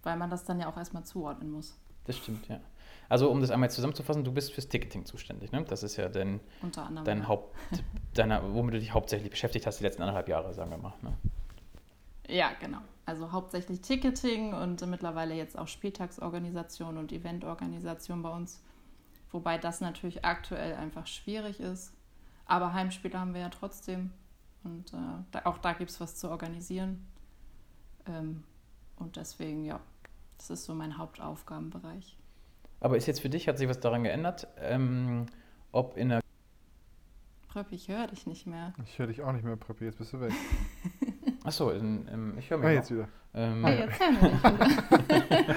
[0.06, 2.60] weil man das dann ja auch erstmal zuordnen muss, Das stimmt, ja.
[3.08, 5.64] Also, um das einmal zusammenzufassen, du bist fürs Ticketing zuständig, ne?
[5.64, 7.04] Das ist ja dein, anderem.
[7.04, 7.28] dein ja.
[7.28, 7.56] Haupt,
[8.14, 10.94] deiner, womit du dich hauptsächlich beschäftigt hast die letzten anderthalb Jahre, sagen wir mal.
[11.02, 11.16] Ne?
[12.28, 12.78] Ja, genau.
[13.04, 18.62] Also hauptsächlich Ticketing und mittlerweile jetzt auch Spieltagsorganisation und Eventorganisation bei uns.
[19.30, 21.92] Wobei das natürlich aktuell einfach schwierig ist.
[22.46, 24.12] Aber Heimspiele haben wir ja trotzdem.
[24.64, 24.96] Und äh,
[25.30, 27.06] da, auch da gibt es was zu organisieren.
[28.06, 28.42] Ähm,
[28.96, 29.80] und deswegen, ja,
[30.38, 32.16] das ist so mein Hauptaufgabenbereich.
[32.80, 35.26] Aber ist jetzt für dich, hat sich was daran geändert, ähm,
[35.72, 36.20] ob in der.
[37.48, 38.74] Pröpp, ich höre dich nicht mehr.
[38.84, 40.32] Ich höre dich auch nicht mehr, Preppi, jetzt bist du weg.
[41.44, 43.08] Achso, ähm, ich höre mich Ah, jetzt wieder.
[43.34, 44.42] Ähm, Ah, jetzt hören wir dich
[45.30, 45.54] wieder.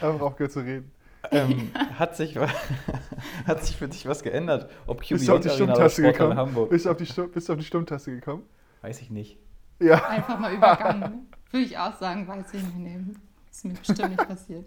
[0.08, 0.90] Einfach aufgehört zu reden.
[1.32, 2.36] ähm, hat, sich,
[3.46, 4.70] hat sich für dich was geändert?
[4.86, 6.36] Ob QB Bist du auf die Stummtaste gekommen?
[6.36, 6.70] Hamburg?
[6.70, 8.44] Bist du auf die, Stu- bist du auf die Stummtaste gekommen?
[8.80, 9.38] Weiß ich nicht.
[9.80, 10.02] Ja.
[10.08, 11.28] Einfach mal übergangen.
[11.50, 13.16] Würde ich auch sagen, weiß ich nicht.
[13.50, 14.66] Ist mir bestimmt nicht passiert.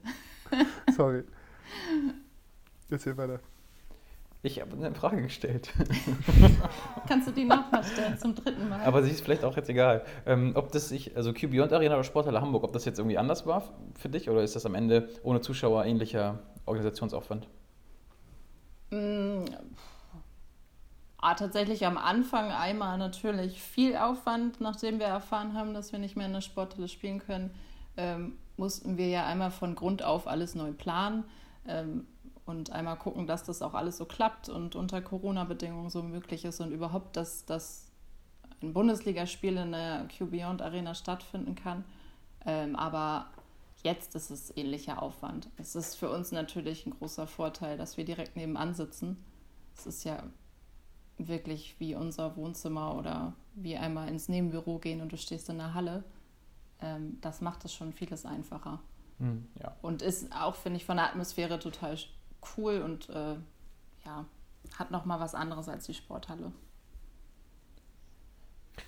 [0.96, 1.24] Sorry.
[2.90, 3.40] Erzähl weiter.
[4.46, 5.72] Ich habe eine Frage gestellt.
[7.08, 8.82] Kannst du die nochmal stellen zum dritten Mal?
[8.82, 10.04] Aber sie ist vielleicht auch jetzt egal.
[10.26, 13.18] Ähm, ob das sich, also Q Beyond Arena oder Sporthalle Hamburg, ob das jetzt irgendwie
[13.18, 13.64] anders war
[13.98, 17.48] für dich oder ist das am Ende ohne Zuschauer ähnlicher Organisationsaufwand?
[18.92, 19.46] Mm,
[21.26, 26.18] Ah, tatsächlich am Anfang einmal natürlich viel Aufwand, nachdem wir erfahren haben, dass wir nicht
[26.18, 27.52] mehr in der Sporthalle spielen können,
[27.96, 31.24] ähm, mussten wir ja einmal von Grund auf alles neu planen
[31.68, 32.08] ähm,
[32.46, 36.60] und einmal gucken, dass das auch alles so klappt und unter Corona-Bedingungen so möglich ist
[36.60, 37.92] und überhaupt, dass, dass
[38.62, 41.84] ein Bundesligaspiel in der Q Beyond Arena stattfinden kann.
[42.46, 43.28] Ähm, aber
[43.84, 45.50] jetzt ist es ähnlicher Aufwand.
[45.58, 49.24] Es ist für uns natürlich ein großer Vorteil, dass wir direkt nebenan sitzen.
[49.76, 50.24] Es ist ja
[51.18, 55.74] wirklich wie unser Wohnzimmer oder wie einmal ins Nebenbüro gehen und du stehst in der
[55.74, 56.04] Halle.
[56.84, 58.80] Ähm, das macht es schon vieles einfacher.
[59.20, 59.76] Hm, ja.
[59.82, 61.98] Und ist auch, finde ich, von der Atmosphäre total
[62.58, 63.36] cool und äh,
[64.06, 64.26] ja,
[64.78, 66.52] hat nochmal was anderes als die Sporthalle.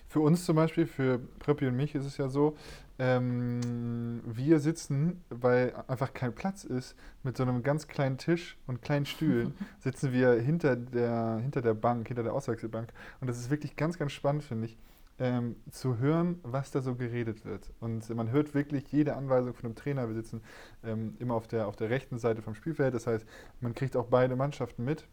[0.10, 2.58] Für uns zum Beispiel, für Pröppi und mich ist es ja so,
[2.98, 8.82] ähm, wir sitzen, weil einfach kein Platz ist, mit so einem ganz kleinen Tisch und
[8.82, 12.91] kleinen Stühlen, sitzen wir hinter der, hinter der Bank, hinter der Auswechselbank.
[13.20, 14.78] Und das ist wirklich ganz, ganz spannend, finde ich,
[15.20, 17.72] ähm, zu hören, was da so geredet wird.
[17.80, 20.07] Und man hört wirklich jede Anweisung von dem Trainer.
[20.07, 20.41] Wir sitzen
[20.84, 22.93] ähm, immer auf der, auf der rechten Seite vom Spielfeld.
[22.93, 23.26] Das heißt,
[23.61, 25.07] man kriegt auch beide Mannschaften mit.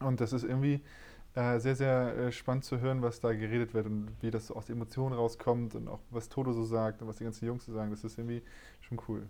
[0.00, 0.80] Und das ist irgendwie
[1.34, 4.56] äh, sehr, sehr äh, spannend zu hören, was da geredet wird und wie das so
[4.56, 7.72] aus Emotionen rauskommt und auch was Toto so sagt und was die ganzen Jungs so
[7.72, 7.90] sagen.
[7.90, 8.42] Das ist irgendwie
[8.80, 9.28] schon cool.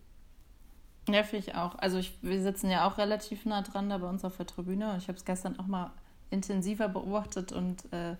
[1.08, 1.74] Ja, finde ich auch.
[1.76, 4.94] Also ich, wir sitzen ja auch relativ nah dran da bei uns auf der Tribüne.
[4.98, 5.90] Ich habe es gestern auch mal
[6.30, 8.16] intensiver beobachtet und äh,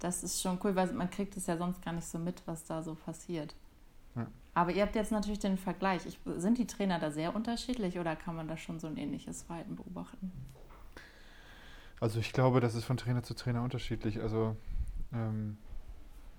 [0.00, 2.64] das ist schon cool, weil man kriegt es ja sonst gar nicht so mit, was
[2.64, 3.54] da so passiert.
[4.14, 4.26] Ja.
[4.54, 6.06] Aber ihr habt jetzt natürlich den Vergleich.
[6.06, 9.42] Ich, sind die Trainer da sehr unterschiedlich oder kann man da schon so ein ähnliches
[9.42, 10.32] Verhalten beobachten?
[12.00, 14.20] Also ich glaube, das ist von Trainer zu Trainer unterschiedlich.
[14.20, 14.56] Also,
[15.12, 15.58] ähm,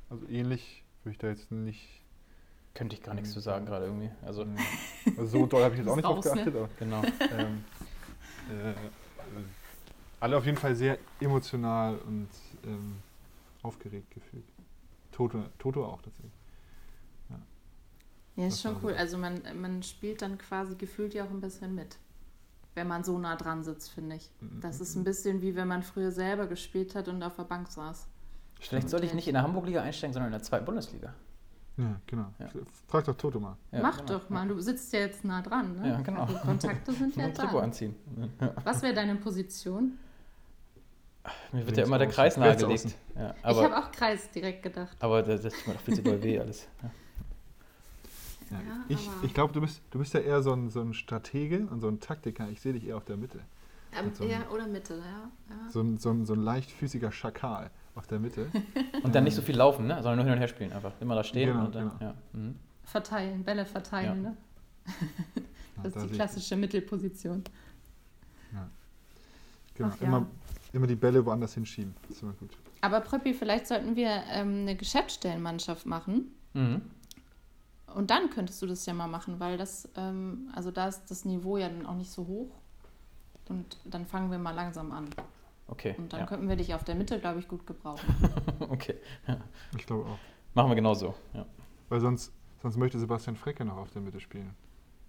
[0.09, 1.87] also ähnlich würde ich da jetzt nicht.
[2.75, 4.11] Könnte ich gar nichts zu sagen gerade irgendwie.
[4.25, 4.55] Also, ähm,
[5.17, 6.31] also so doll habe ich jetzt auch nicht drauf ne?
[6.31, 7.01] geachtet, aber genau.
[7.37, 7.63] ähm,
[8.49, 8.75] äh, äh,
[10.19, 12.29] alle auf jeden Fall sehr emotional und
[12.65, 12.97] ähm,
[13.61, 14.45] aufgeregt gefühlt.
[15.11, 16.33] Toto, Toto auch tatsächlich.
[17.29, 17.35] Ja,
[18.45, 18.91] Das ist schon cool.
[18.93, 18.97] so.
[18.97, 21.97] Also man, man spielt dann quasi gefühlt ja auch ein bisschen mit.
[22.75, 24.29] Wenn man so nah dran sitzt, finde ich.
[24.61, 27.67] Das ist ein bisschen wie wenn man früher selber gespielt hat und auf der Bank
[27.69, 28.07] saß.
[28.61, 31.13] Vielleicht sollte ich nicht in der Hamburg-Liga einsteigen, sondern in der zweiten Bundesliga.
[31.77, 32.25] Ja, genau.
[32.39, 32.49] Ja.
[32.87, 33.55] Frag doch Toto mal.
[33.71, 34.19] Ja, Mach genau.
[34.19, 35.77] doch mal, du sitzt ja jetzt nah dran.
[35.77, 35.87] Ne?
[35.89, 36.23] Ja, genau.
[36.23, 37.63] Also Kontakte sind ja ein Trikot da.
[37.63, 37.95] anziehen.
[38.41, 38.53] Ja.
[38.65, 39.97] Was wäre deine Position?
[41.51, 42.07] Mir wird ja immer der.
[42.07, 42.95] Kreis nahegelegt.
[43.15, 44.95] Ja, ich habe aber, auch Kreis direkt gedacht.
[44.99, 46.67] aber das, das tut mir doch viel zu doll weh alles.
[46.81, 46.89] Ja.
[48.51, 48.57] Ja,
[48.87, 51.67] ich aber- ich glaube, du bist, du bist ja eher so ein, so ein Stratege
[51.69, 52.49] und so ein Taktiker.
[52.49, 53.39] Ich sehe dich eher auf der Mitte.
[53.95, 55.29] Ähm, so ja, oder Mitte, ja.
[55.49, 55.69] ja.
[55.71, 58.47] So ein, so ein, so ein leichtfüßiger Schakal auf der Mitte.
[59.03, 59.95] Und dann nicht so viel laufen, ne?
[59.95, 60.93] sondern nur hin und her spielen einfach.
[60.99, 61.89] Immer da stehen Genau, und dann.
[61.99, 62.11] genau.
[62.11, 62.15] Ja.
[62.33, 62.55] Mhm.
[62.83, 64.29] Verteilen, Bälle verteilen, Ja.
[64.29, 64.37] ne?
[64.85, 64.93] Ja,
[65.83, 67.43] Das da ist die klassische Mittelposition.
[69.75, 69.89] Genau.
[69.93, 70.07] Ach ja.
[70.07, 70.27] immer,
[70.73, 71.95] immer die Bälle woanders hinschieben.
[72.03, 72.51] Das ist immer gut.
[72.81, 76.33] Aber Pröppi, vielleicht sollten wir ähm, eine Geschäftsstellenmannschaft machen.
[76.53, 76.81] Mhm.
[77.95, 81.25] Und dann könntest du das ja mal machen, weil das, ähm, also da ist das
[81.25, 82.51] Niveau ja dann auch nicht so hoch.
[83.49, 85.09] Und dann fangen wir mal langsam an.
[85.67, 85.95] Okay.
[85.97, 86.25] Und dann Ja.
[86.27, 88.07] könnten wir dich auf der Mitte, glaube ich, gut gebrauchen.
[88.69, 88.95] okay.
[89.27, 89.37] Ja.
[89.77, 90.17] Ich glaube auch.
[90.53, 91.15] Machen wir genauso.
[91.33, 91.45] Ja.
[91.89, 94.55] Weil sonst, sonst möchte Sebastian Frecke noch auf der Mitte spielen.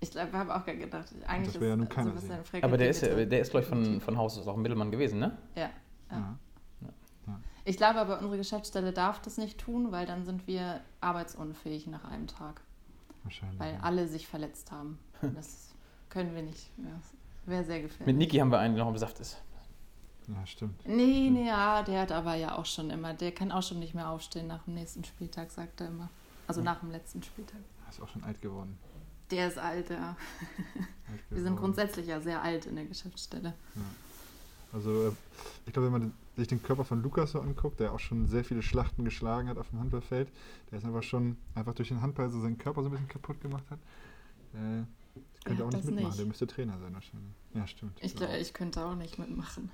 [0.03, 2.67] Ich glaube, habe auch gerade gedacht, eigentlich Das will ja nun ist keiner Sebastian Frecke
[2.67, 4.91] Aber der ist, ja, der ist, glaube ich, von, von Haus aus auch ein Mittelmann
[4.91, 5.37] gewesen, ne?
[5.55, 5.71] Ja.
[6.11, 6.17] Ja.
[6.17, 7.41] Ja.
[7.67, 12.05] Ich glaube aber, unsere Geschäftsstelle darf das nicht tun, weil dann sind wir arbeitsunfähig nach
[12.05, 12.63] einem Tag,
[13.25, 13.61] Wahrscheinlich.
[13.61, 13.81] weil ja.
[13.81, 14.99] alle sich verletzt haben.
[15.35, 15.75] Das
[16.09, 16.71] können wir nicht.
[16.79, 17.15] Das
[17.47, 18.07] wäre sehr gefährlich.
[18.07, 19.41] Mit Niki haben wir einen, der noch im Saft ist.
[20.27, 20.85] ja, stimmt.
[20.87, 23.95] Nee, nee, ja, der hat aber ja auch schon immer, der kann auch schon nicht
[23.95, 26.09] mehr aufstehen nach dem nächsten Spieltag, sagt er immer.
[26.49, 27.61] Also nach dem letzten Spieltag.
[27.85, 28.77] Er ist auch schon alt geworden.
[29.31, 30.17] Der ist alt, ja.
[31.31, 33.55] Wir sind grundsätzlich ja sehr alt in der Geschäftsstelle.
[34.73, 35.13] Also, äh,
[35.67, 38.45] ich glaube, wenn man sich den Körper von Lukas so anguckt, der auch schon sehr
[38.45, 40.29] viele Schlachten geschlagen hat auf dem Handballfeld,
[40.71, 43.41] der ist einfach schon einfach durch den Handball so seinen Körper so ein bisschen kaputt
[43.41, 43.79] gemacht hat.
[44.55, 46.07] Äh, das könnte hat auch nicht mitmachen.
[46.07, 46.19] nicht.
[46.19, 47.33] Der müsste Trainer sein wahrscheinlich.
[47.55, 47.99] Ja, stimmt.
[48.01, 49.71] Ich, glaub, ich könnte auch nicht mitmachen.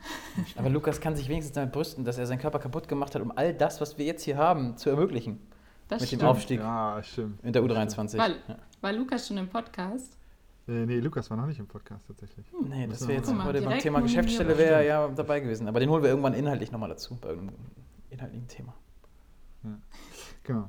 [0.56, 3.32] Aber Lukas kann sich wenigstens damit brüsten, dass er seinen Körper kaputt gemacht hat, um
[3.36, 5.40] all das, was wir jetzt hier haben, zu ermöglichen.
[5.88, 6.30] Das Mit dem stimmt.
[6.30, 7.42] Aufstieg Ja, stimmt.
[7.44, 8.16] in der U23.
[8.18, 8.56] Weil, Ja.
[8.80, 10.16] War Lukas schon im Podcast?
[10.68, 12.46] Äh, nee, Lukas war noch nicht im Podcast tatsächlich.
[12.68, 14.00] Nee, das wäre wir jetzt mal, heute beim Thema.
[14.00, 15.68] Geschäftsstelle wäre ja dabei gewesen.
[15.68, 17.58] Aber den holen wir irgendwann inhaltlich nochmal dazu, bei irgendeinem
[18.10, 18.74] inhaltlichen Thema.
[20.42, 20.68] Genau.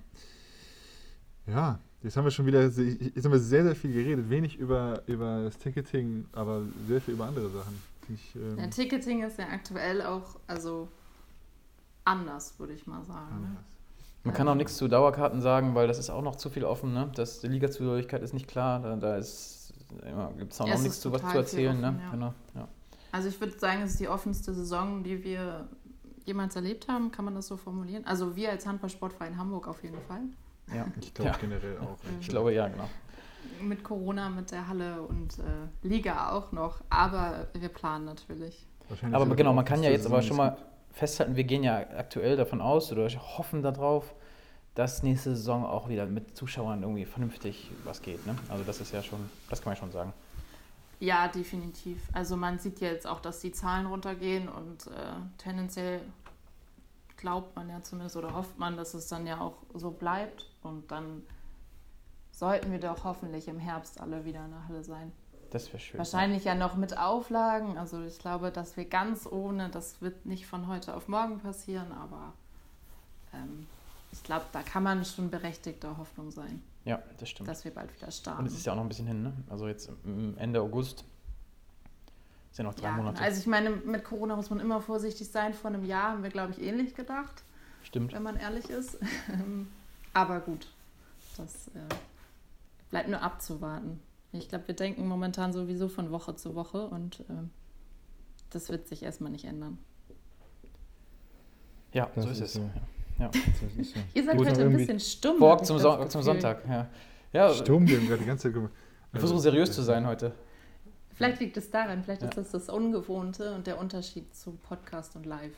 [1.46, 4.30] Ja, jetzt haben wir schon wieder, jetzt haben wir sehr, sehr viel geredet.
[4.30, 7.82] Wenig über, über das Ticketing, aber sehr viel über andere Sachen.
[8.08, 10.88] die Ich, ähm, Ja, Ticketing ist ja aktuell auch, also
[12.06, 13.42] anders, würde ich mal sagen.
[13.42, 13.48] Ne?
[13.48, 13.77] anders.
[14.28, 16.94] Man kann auch nichts zu Dauerkarten sagen, weil das ist auch noch zu viel offen.
[16.94, 17.10] Ne?
[17.16, 18.80] Das, die Ligazugehörigkeit ist nicht klar.
[18.82, 19.74] Da, da ist,
[20.38, 21.78] gibt es auch Ja, noch nichts zu was zu erzählen.
[21.84, 22.02] offen, ne?
[22.04, 22.12] ja.
[22.12, 22.68] Genau, ja.
[23.14, 25.68] Also ich würde sagen, es ist die offenste Saison, die wir
[26.26, 27.10] jemals erlebt haben.
[27.12, 28.06] Kann man das so formulieren?
[28.06, 30.22] Also wir als Handballsportverein Hamburg auf jeden Fall.
[30.76, 30.86] Ja.
[31.02, 31.38] Ich glaube Ja.
[31.40, 31.98] generell auch.
[32.20, 32.90] Ich glaube, ja, genau.
[33.62, 36.82] Mit Corona, mit der Halle und äh, Liga auch noch.
[36.90, 38.68] Aber wir planen natürlich.
[38.90, 40.58] Wahrscheinlich Aber genau, man kann ja jetzt aber schon mal
[40.98, 44.14] festhalten, wir gehen ja aktuell davon aus oder hoffen darauf,
[44.76, 48.26] dass nächste Saison auch wieder mit Zuschauern irgendwie vernünftig was geht.
[48.28, 48.36] Ne?
[48.50, 50.14] Also das ist ja schon, das kann man schon sagen.
[51.00, 52.02] Ja, definitiv.
[52.14, 54.92] Also man sieht ja jetzt auch, dass die Zahlen runtergehen und äh,
[55.38, 56.02] tendenziell
[57.18, 60.92] glaubt man ja zumindest oder hofft man, dass es dann ja auch so bleibt und
[60.92, 61.24] dann
[62.32, 65.12] sollten wir doch hoffentlich im Herbst alle wieder in der Halle sein.
[65.52, 65.98] Das wäre schön.
[65.98, 67.78] Wahrscheinlich ja noch mit Auflagen.
[67.78, 71.92] Also ich glaube, dass wir ganz ohne, das wird nicht von heute auf morgen passieren,
[71.92, 72.34] aber
[73.34, 73.68] ähm,
[74.12, 77.50] ich glaube, da kann man schon berechtigter Hoffnung sein, Ja, das stimmt.
[77.50, 78.40] dass wir bald wieder starten.
[78.42, 79.34] Und es ist ja auch noch ein bisschen hin, ne?
[79.50, 79.90] Also jetzt
[80.38, 81.04] Ende August
[82.52, 83.22] sind ja noch drei ja, Monate.
[83.22, 85.54] also ich meine, mit Corona muss man immer vorsichtig sein.
[85.54, 87.44] Vor einem Jahr haben wir, glaube ich, ähnlich gedacht,
[87.84, 88.14] Stimmt.
[88.14, 88.98] wenn man ehrlich ist.
[90.14, 90.68] aber gut,
[91.38, 91.80] das äh,
[92.90, 94.00] bleibt nur abzuwarten.
[94.34, 97.50] Ich glaube, wir denken momentan sowieso von Woche zu Woche und ähm,
[98.50, 99.78] das wird sich erstmal nicht ändern.
[101.94, 102.54] Ja, Das so ist ist es.
[102.54, 102.70] so.
[103.20, 103.30] Ja.
[103.78, 104.00] Ist so.
[104.14, 105.38] Ihr seid heute ein bisschen stumm.
[105.42, 106.68] Ich zum, Son zum Sonntag.
[106.68, 106.88] Ja,
[107.34, 108.74] ja Sturm, wir haben gerade die ganze Zeit gemacht.
[109.14, 110.34] ich versuche seriös zu sein heute.
[111.16, 112.28] Vielleicht liegt es daran, vielleicht Ja.
[112.28, 115.56] ist das das Ungewohnte und der Unterschied zu Podcast und Live.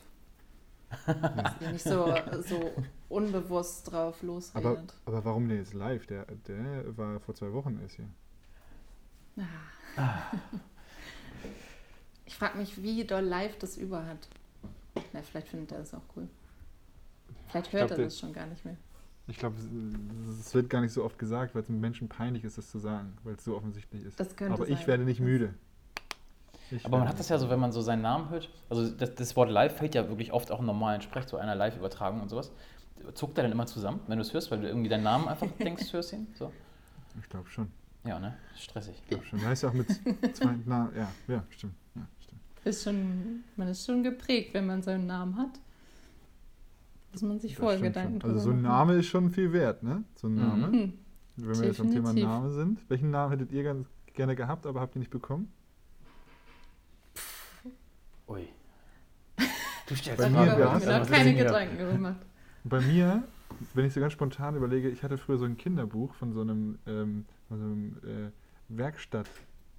[1.05, 2.15] Dass ihr nicht so,
[2.47, 2.71] so
[3.09, 4.93] unbewusst drauf Aber, losredet.
[5.05, 6.05] aber warum denn jetzt live?
[6.07, 8.07] Der, der war vor zwei Wochen erst hier.
[12.25, 14.27] Ich frage mich, wie doll live das über hat.
[15.13, 16.27] Na, vielleicht findet er das auch cool.
[17.47, 18.77] Vielleicht Ich hört glaub, er das schon gar nicht mehr.
[19.27, 19.55] Ich glaube,
[20.39, 22.77] es wird gar nicht so oft gesagt, weil es den Menschen peinlich ist, das zu
[22.77, 24.19] sagen, weil es so offensichtlich ist.
[24.19, 24.87] Das könnte Aber ich sein.
[24.87, 25.55] werde nicht müde.
[26.69, 28.49] Ich Aber man hat das ja so, wenn man so seinen Namen hört.
[28.69, 31.55] Also das, das Wort live fällt ja wirklich oft auch im normalen Sprech, so einer
[31.55, 32.51] Live-Übertragung und sowas.
[33.15, 35.47] Zuckt er dann immer zusammen, wenn du es hörst, weil du irgendwie deinen Namen einfach
[35.59, 36.27] denkst, hörst ihn?
[36.37, 36.51] So?
[37.19, 37.71] Ich glaube schon.
[38.05, 38.35] Ja, ne?
[38.55, 39.01] Stressig.
[39.07, 39.41] Glaube schon.
[39.41, 39.87] Da ist ja auch mit
[40.35, 40.91] zwei Namen.
[40.95, 41.73] Ja, ja, stimmt.
[41.95, 42.41] Ja, stimmt.
[42.63, 45.59] Ist schon, man ist schon geprägt, wenn man seinen Namen hat.
[47.11, 48.21] Muss man sich vorher Gedanken.
[48.21, 48.61] Also so ein.
[48.61, 50.03] Name ist schon viel wert, ne?
[50.15, 50.39] So ein Mhm.
[50.39, 50.67] Name.
[50.67, 50.93] Hm.
[51.37, 52.13] Wenn wir jetzt am Thema.
[52.13, 52.79] Name sind.
[52.89, 55.51] Welchen Namen hättet ihr ganz gerne gehabt, aber habt ihr nicht bekommen?
[58.27, 58.47] Ui.
[59.87, 61.43] Du stellst Bei mir mir keine ja.
[61.45, 62.21] Gedanken gemacht.
[62.63, 63.23] Bei mir,
[63.73, 66.79] wenn ich so ganz spontan überlege, ich hatte früher so ein Kinderbuch von so einem,
[66.85, 68.31] ähm, von so einem äh,
[68.69, 69.29] Werkstatt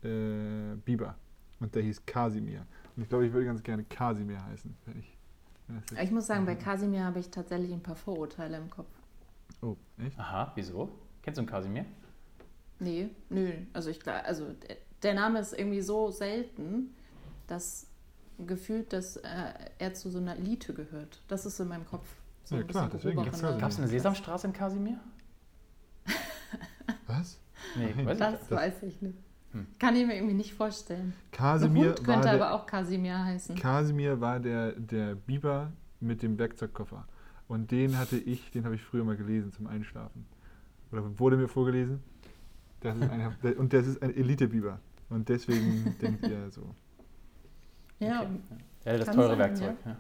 [0.03, 1.17] äh, Biber.
[1.61, 2.67] Und der hieß Kasimir.
[2.97, 4.75] Und ich glaube, ich würde ganz gerne Kasimir heißen.
[4.87, 5.17] Wenn ich,
[5.69, 8.89] wenn Ich muss sagen, bei Kasimir habe ich tatsächlich ein paar Vorurteile im Kopf.
[9.61, 10.19] Oh, echt?
[10.19, 10.89] Aha, wieso?
[11.23, 11.85] Kennst du einen Kasimir?
[12.79, 13.53] Nee, nö.
[13.75, 16.95] Also ich also der- der Name ist irgendwie so selten,
[17.47, 17.87] dass
[18.47, 21.21] gefühlt, dass äh, er zu so einer Elite gehört.
[21.29, 22.07] Das ist in meinem Kopf.
[22.45, 23.61] So Ja, klar, deswegen gehobene- gibt's Kasimir.
[23.61, 24.99] Gab es eine Sesamstraße in Kasimir?
[27.07, 27.41] Was?
[27.77, 28.07] Nee, Nein.
[28.07, 28.51] weiß ich Das nicht.
[28.51, 29.19] weiß ich nicht.
[29.53, 29.67] Hm.
[29.79, 31.13] Kann ich mir irgendwie nicht vorstellen.
[31.33, 33.57] Kasimir Hund könnte der, aber auch Kasimir heißen.
[33.57, 37.07] Kasimir war der, der Biber mit dem Werkzeugkoffer.
[37.49, 40.25] Und den hatte ich, den habe ich früher mal gelesen zum Einschlafen.
[40.93, 42.01] Oder wurde mir vorgelesen.
[42.81, 44.79] Das ist ein, und das ist ein Elite-Biber.
[45.09, 46.75] Und deswegen denkt ihr so.
[47.99, 48.29] ja, Okay.
[48.85, 49.77] Ja, das teure sein, Werkzeug.
[49.85, 49.91] Ja.
[49.91, 49.97] Ja,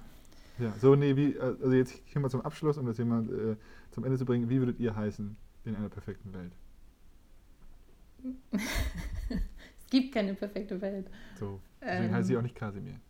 [0.79, 3.57] so, nee, wie, also jetzt hier mal zum Abschluss, um das Thema äh,
[3.91, 4.49] zum Ende zu bringen.
[4.49, 6.53] Wie würdet ihr heißen in einer perfekten Welt?
[8.53, 11.09] es gibt keine perfekte Welt.
[11.39, 12.15] So, deswegen Ähm.
[12.15, 13.01] heiße ich auch nicht Kasimir.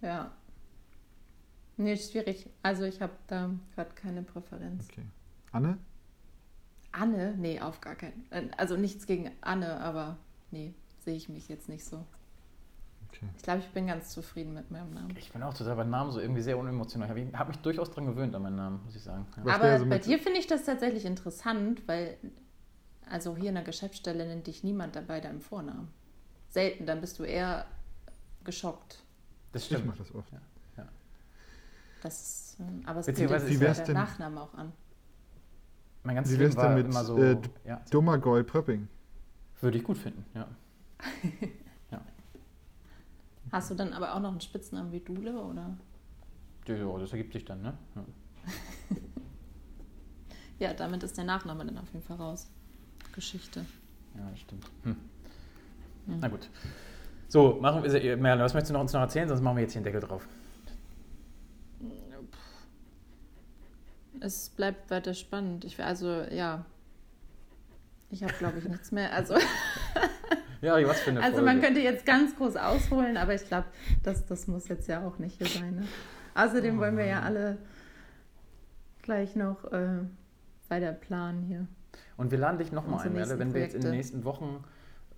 [0.00, 0.32] Ja.
[1.76, 2.48] Nee, schwierig.
[2.62, 4.88] Also ich habe da gerade keine Präferenz.
[4.90, 5.04] Okay.
[5.52, 5.78] Anne?
[6.90, 7.34] Anne?
[7.38, 8.26] Nee, auf gar keinen.
[8.30, 10.18] äh, Also nichts gegen Anne, aber
[10.50, 12.04] nee, sehe ich mich jetzt nicht so.
[13.08, 13.26] Okay.
[13.36, 15.14] Ich glaube, ich bin ganz zufrieden mit meinem Namen.
[15.16, 17.16] Ich bin auch total bei Namen so irgendwie sehr unemotional.
[17.16, 19.26] Ich habe mich durchaus dran gewöhnt an meinen Namen, muss ich sagen.
[19.44, 19.54] Ja.
[19.54, 22.16] Aber wäre so bei dir finde ich das tatsächlich interessant, weil
[23.10, 25.88] also hier in der Geschäftsstelle nennt dich niemand dabei deinem Vornamen.
[26.50, 27.64] Selten, dann bist du eher
[28.44, 29.02] geschockt.
[29.52, 29.86] Das Ich stimmt.
[29.86, 30.32] mache das oft.
[32.02, 33.28] Das ist, ähm, aber es ja
[33.60, 34.72] wär's der Nachname auch an.
[36.04, 37.18] Mein ganzes Wie Leben wär's war denn mit, immer so.
[37.18, 37.80] äh, ja.
[37.90, 38.88] Dummergoy Pröpping.
[39.60, 40.46] Würde ich gut finden, ja.
[43.50, 45.76] Hast du dann aber auch noch einen Spitznamen wie Dule, oder?
[46.66, 47.78] Ja, das ergibt sich dann, ne?
[47.94, 48.04] Ja.
[50.58, 52.50] Ja, damit ist der Nachname dann auf jeden Fall raus.
[53.12, 53.64] Geschichte.
[54.16, 54.64] Ja, stimmt.
[54.82, 54.96] Hm.
[56.06, 56.18] Hm.
[56.20, 56.48] Na gut.
[57.28, 59.28] So, machen wir, Merle, was möchtest du noch uns noch erzählen?
[59.28, 60.26] Sonst machen wir jetzt hier den Deckel drauf.
[64.20, 65.64] Es bleibt weiter spannend.
[65.64, 66.64] Ich, also, ja.
[68.10, 69.12] Ich habe, glaube ich, nichts mehr.
[69.12, 69.34] Also,
[70.60, 71.52] Ja, was für eine also Folge.
[71.52, 73.66] man könnte jetzt ganz groß ausholen, aber ich glaube,
[74.02, 75.76] das, das muss jetzt ja auch nicht hier sein.
[75.76, 75.82] Ne?
[76.34, 77.58] Außerdem wollen wir ja alle
[79.02, 80.00] gleich noch äh,
[80.68, 81.66] weiter planen hier.
[82.16, 84.64] Und wir laden dich nochmal ein, Merle, wenn wir jetzt in den nächsten Wochen,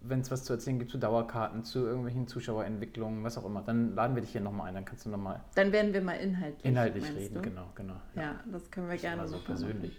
[0.02, 3.94] wenn es was zu erzählen gibt zu Dauerkarten, zu irgendwelchen Zuschauerentwicklungen, was auch immer, dann
[3.94, 6.64] laden wir dich hier nochmal ein, dann kannst du nochmal Dann werden wir mal inhaltlich,
[6.64, 7.34] inhaltlich reden.
[7.34, 7.42] Du?
[7.42, 7.96] Genau, genau.
[8.14, 9.96] Ja, das können wir Nicht gerne so persönlich.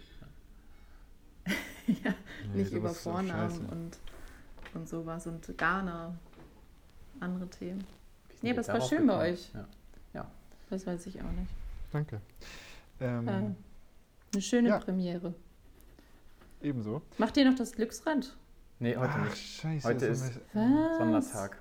[1.86, 2.14] ja,
[2.52, 3.98] Nee, nicht über Vornamen und,
[4.74, 6.14] und sowas und Ghana,
[7.20, 7.84] andere Themen.
[8.40, 9.32] Nee, aber es war schön bei gekommen?
[9.34, 9.52] euch.
[10.14, 10.26] Ja.
[10.70, 11.50] Das weiß ich auch nicht.
[11.92, 12.20] Danke.
[12.98, 13.32] Ähm, Äh,
[14.32, 14.78] eine schöne ja.
[14.78, 15.34] Premiere.
[16.62, 17.02] Ebenso.
[17.18, 18.34] Macht ihr noch das Glücksrad?
[18.78, 19.36] Nee, heute Ach, nicht.
[19.36, 19.86] scheiße.
[19.86, 20.96] Heute ist- Was?
[20.98, 21.58] Sondertag.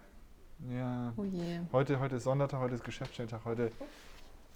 [0.70, 1.12] Ja.
[1.18, 1.60] Oh je.
[1.74, 3.72] Heute, heute ist Sondertag, heute ist Geschäftsstelltag, heute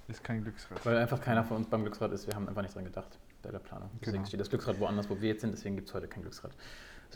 [0.07, 0.85] ist kein Glücksrad.
[0.85, 2.27] Weil einfach keiner von uns beim Glücksrad ist.
[2.27, 3.89] Wir haben einfach nicht dran gedacht bei der Planung.
[3.99, 4.27] Deswegen Genau.
[4.27, 5.51] steht das Glücksrad woanders, wo wir jetzt sind.
[5.51, 6.51] Deswegen gibt es heute kein Glücksrad.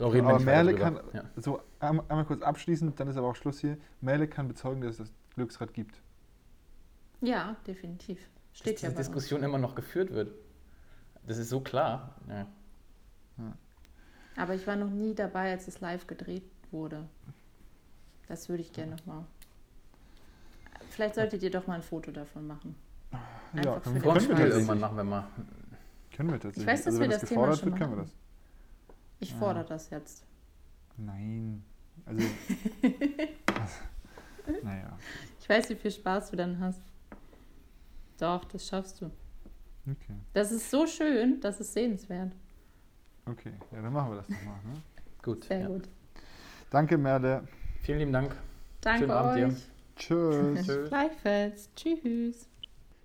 [0.00, 1.24] So, reden wir aber Merle kann, Ja.
[1.36, 3.76] so einmal, kurz abschließend, dann ist aber auch Schluss hier.
[4.00, 6.00] Merle kann bezeugen, dass es das Glücksrad gibt.
[7.20, 8.18] Ja, definitiv.
[8.54, 9.08] Steht dass ja diese bei uns.
[9.08, 10.32] Diskussion immer noch geführt wird.
[11.26, 12.16] Das ist so klar.
[12.30, 12.46] Ja.
[14.38, 17.06] Aber ich war noch nie dabei, als es live gedreht wurde.
[18.26, 19.26] Das würde ich gerne nochmal.
[20.88, 22.74] Vielleicht solltet ihr doch mal ein Foto davon machen.
[23.52, 24.40] Einfach ja, können, können, wir Spaß.
[24.40, 25.28] irgendwann machen wir mal.
[26.16, 26.62] können wir tatsächlich.
[26.62, 28.02] Ich weiß, dass also, wir wenn das das Thema gefordert schon wird, mal können wir
[28.04, 28.16] das.
[29.20, 29.36] Ich Ja.
[29.36, 30.26] fordere das jetzt.
[30.96, 31.62] Nein.
[32.06, 32.26] Also.
[34.62, 34.98] naja.
[35.40, 36.80] Ich weiß, wie viel Spaß du dann hast.
[38.18, 39.06] Doch, das schaffst du.
[39.86, 40.14] Okay.
[40.32, 42.32] Das ist so schön, das ist sehenswert.
[43.26, 43.52] Okay.
[43.72, 44.56] Ja, dann machen wir das nochmal.
[44.64, 44.82] Ne?
[45.22, 45.44] Gut.
[45.44, 45.68] Sehr ja.
[45.68, 45.88] gut.
[46.70, 47.46] Danke, Merle.
[47.82, 48.34] Vielen lieben Dank.
[48.80, 49.46] Danke Schönen Abend dir.
[49.48, 49.68] euch.
[49.96, 50.66] Tschüss.
[50.66, 50.88] Tschüss.
[50.88, 51.70] Gleichfalls.
[51.74, 52.48] Tschüss.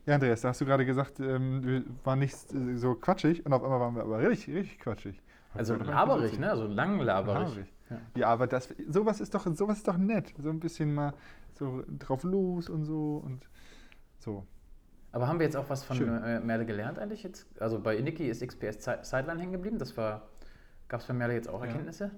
[0.05, 3.53] Ja, Andreas, da hast du gerade gesagt, ähm, wir waren nicht äh, so quatschig und
[3.53, 5.19] auf einmal waren wir aber richtig, richtig quatschig.
[5.55, 6.49] Also laberig, ne?
[6.49, 7.65] Also lang laberig.
[7.89, 7.97] Ja.
[8.15, 10.33] Ja, aber das, sowas ist doch, sowas ist doch nett.
[10.37, 11.13] So ein bisschen mal
[11.53, 13.47] so drauf los und so und
[14.19, 14.45] so.
[15.11, 16.23] Aber haben wir jetzt auch was von Schön.
[16.23, 17.47] äh, Merle gelernt eigentlich jetzt?
[17.61, 19.77] Also bei Niki ist XPS Sideline hängen geblieben.
[19.77, 20.23] Das war.
[20.87, 21.67] Gab es bei Merle jetzt auch Ja.
[21.67, 22.11] Erkenntnisse?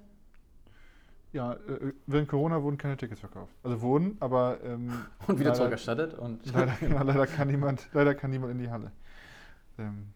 [1.34, 3.54] Ja, äh, während Corona wurden keine Tickets verkauft.
[3.64, 4.92] Also wurden, aber ähm,
[5.28, 6.46] Und wieder leider, zurückerstattet und.
[6.54, 8.92] leider, genau, leider, kann niemand, leider kann niemand in die Halle.
[9.78, 10.08] Ähm,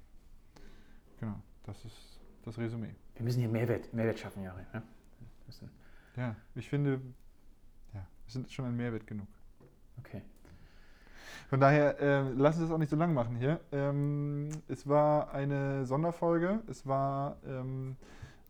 [1.20, 2.96] genau, das ist das Resümee.
[3.22, 4.64] Wir müssen hier Mehrwert, Mehrwert schaffen, Jari.
[4.74, 4.82] Ne?
[6.18, 7.00] Ja, ich finde,
[7.94, 9.28] ja, wir sind schon ein Mehrwert genug.
[10.00, 10.24] Okay.
[11.48, 13.60] Von daher, äh, lass uns das auch nicht so lang machen hier.
[13.72, 17.96] Ähm, es war eine Sonderfolge, es war ähm,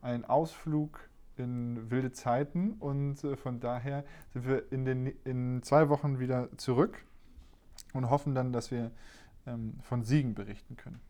[0.01, 1.01] ein Ausflug
[1.35, 6.47] in wilde Zeiten und äh, von daher sind wir in, den, in zwei Wochen wieder
[6.55, 7.03] zurück
[7.91, 8.91] und hoffen dann, dass wir
[9.45, 11.01] ähm, von Siegen berichten können.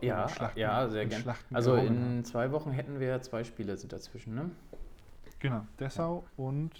[0.00, 1.34] Ja, ja, sehr gerne.
[1.52, 4.50] Also in zwei Wochen hätten wir zwei Spiele sind dazwischen, ne?
[5.38, 6.72] Genau, Dessau und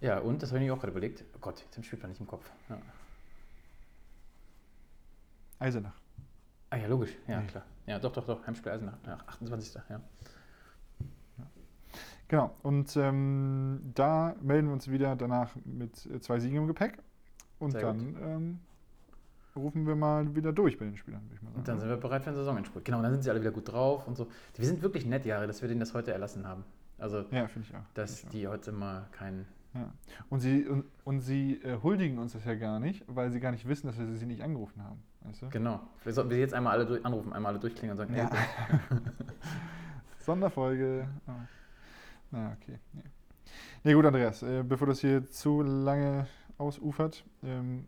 [0.00, 1.24] Ja, und das habe ich mir auch gerade überlegt.
[1.34, 2.50] Oh Gott, jetzt spielt man nicht im Kopf.
[2.68, 2.78] Ja.
[5.58, 5.94] Eisenach.
[6.70, 7.16] Ah ja, logisch.
[7.26, 7.46] Ja, Nee.
[7.46, 7.64] klar.
[7.86, 8.46] Ja, doch, doch, doch.
[8.46, 8.96] Heimspiel Eisenach.
[9.06, 9.74] Ja, 28.
[9.88, 10.00] Ja.
[12.28, 16.98] Genau, und ähm, da melden wir uns wieder danach mit äh, zwei Siegen im Gepäck
[17.58, 18.60] und Sehr dann ähm,
[19.60, 21.58] rufen wir mal wieder durch bei den Spielern, würde ich mal sagen.
[21.60, 22.84] Und dann sind wir bereit für den Saisonendspurt.
[22.84, 24.26] Genau, und dann sind sie alle wieder gut drauf und so.
[24.56, 26.64] Wir sind wirklich nett, Jahre, dass wir denen das heute erlassen haben.
[26.98, 27.80] Also, ja, finde ich auch.
[27.94, 29.46] dass ich die heute mal keinen.
[29.74, 29.78] auch.
[29.80, 29.92] Ja.
[30.28, 33.52] Und sie, und, und sie äh, huldigen uns das ja gar nicht, weil sie gar
[33.52, 35.00] nicht wissen, dass wir sie nicht angerufen haben.
[35.22, 35.48] Weißt du?
[35.50, 35.80] Genau.
[36.02, 38.28] Wir sollten wir jetzt einmal alle durch, anrufen, einmal alle durchklingen und sagen, Ja.
[38.30, 38.98] hey,
[40.18, 41.08] Sonderfolge.
[41.26, 41.32] Ah.
[42.30, 42.78] Na, okay.
[42.92, 43.02] Nee.
[43.84, 46.26] nee, gut, Andreas, äh, bevor das hier zu lange
[46.58, 47.86] ausufert, ähm,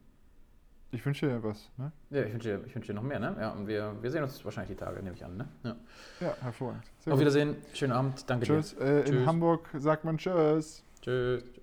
[0.93, 1.70] ich wünsche dir was.
[1.78, 1.90] Ne?
[2.11, 3.36] ja, ich wünsche dir, ich wünsche dir noch mehr, ne?
[3.40, 5.49] Ja, und wir, wir sehen uns wahrscheinlich die Tage, nehme ich an, ne?
[5.64, 5.76] Ja.
[6.20, 6.84] Ja, hervorragend.
[7.01, 7.20] Sehr Auf gut.
[7.20, 8.74] Wiedersehen, schönen Abend, danke Tschüss.
[8.74, 9.26] Äh, in Tschüss.
[9.26, 10.84] Hamburg sagt man Tschüss.
[11.05, 11.40] dir.
[11.40, 11.61] Tschüss.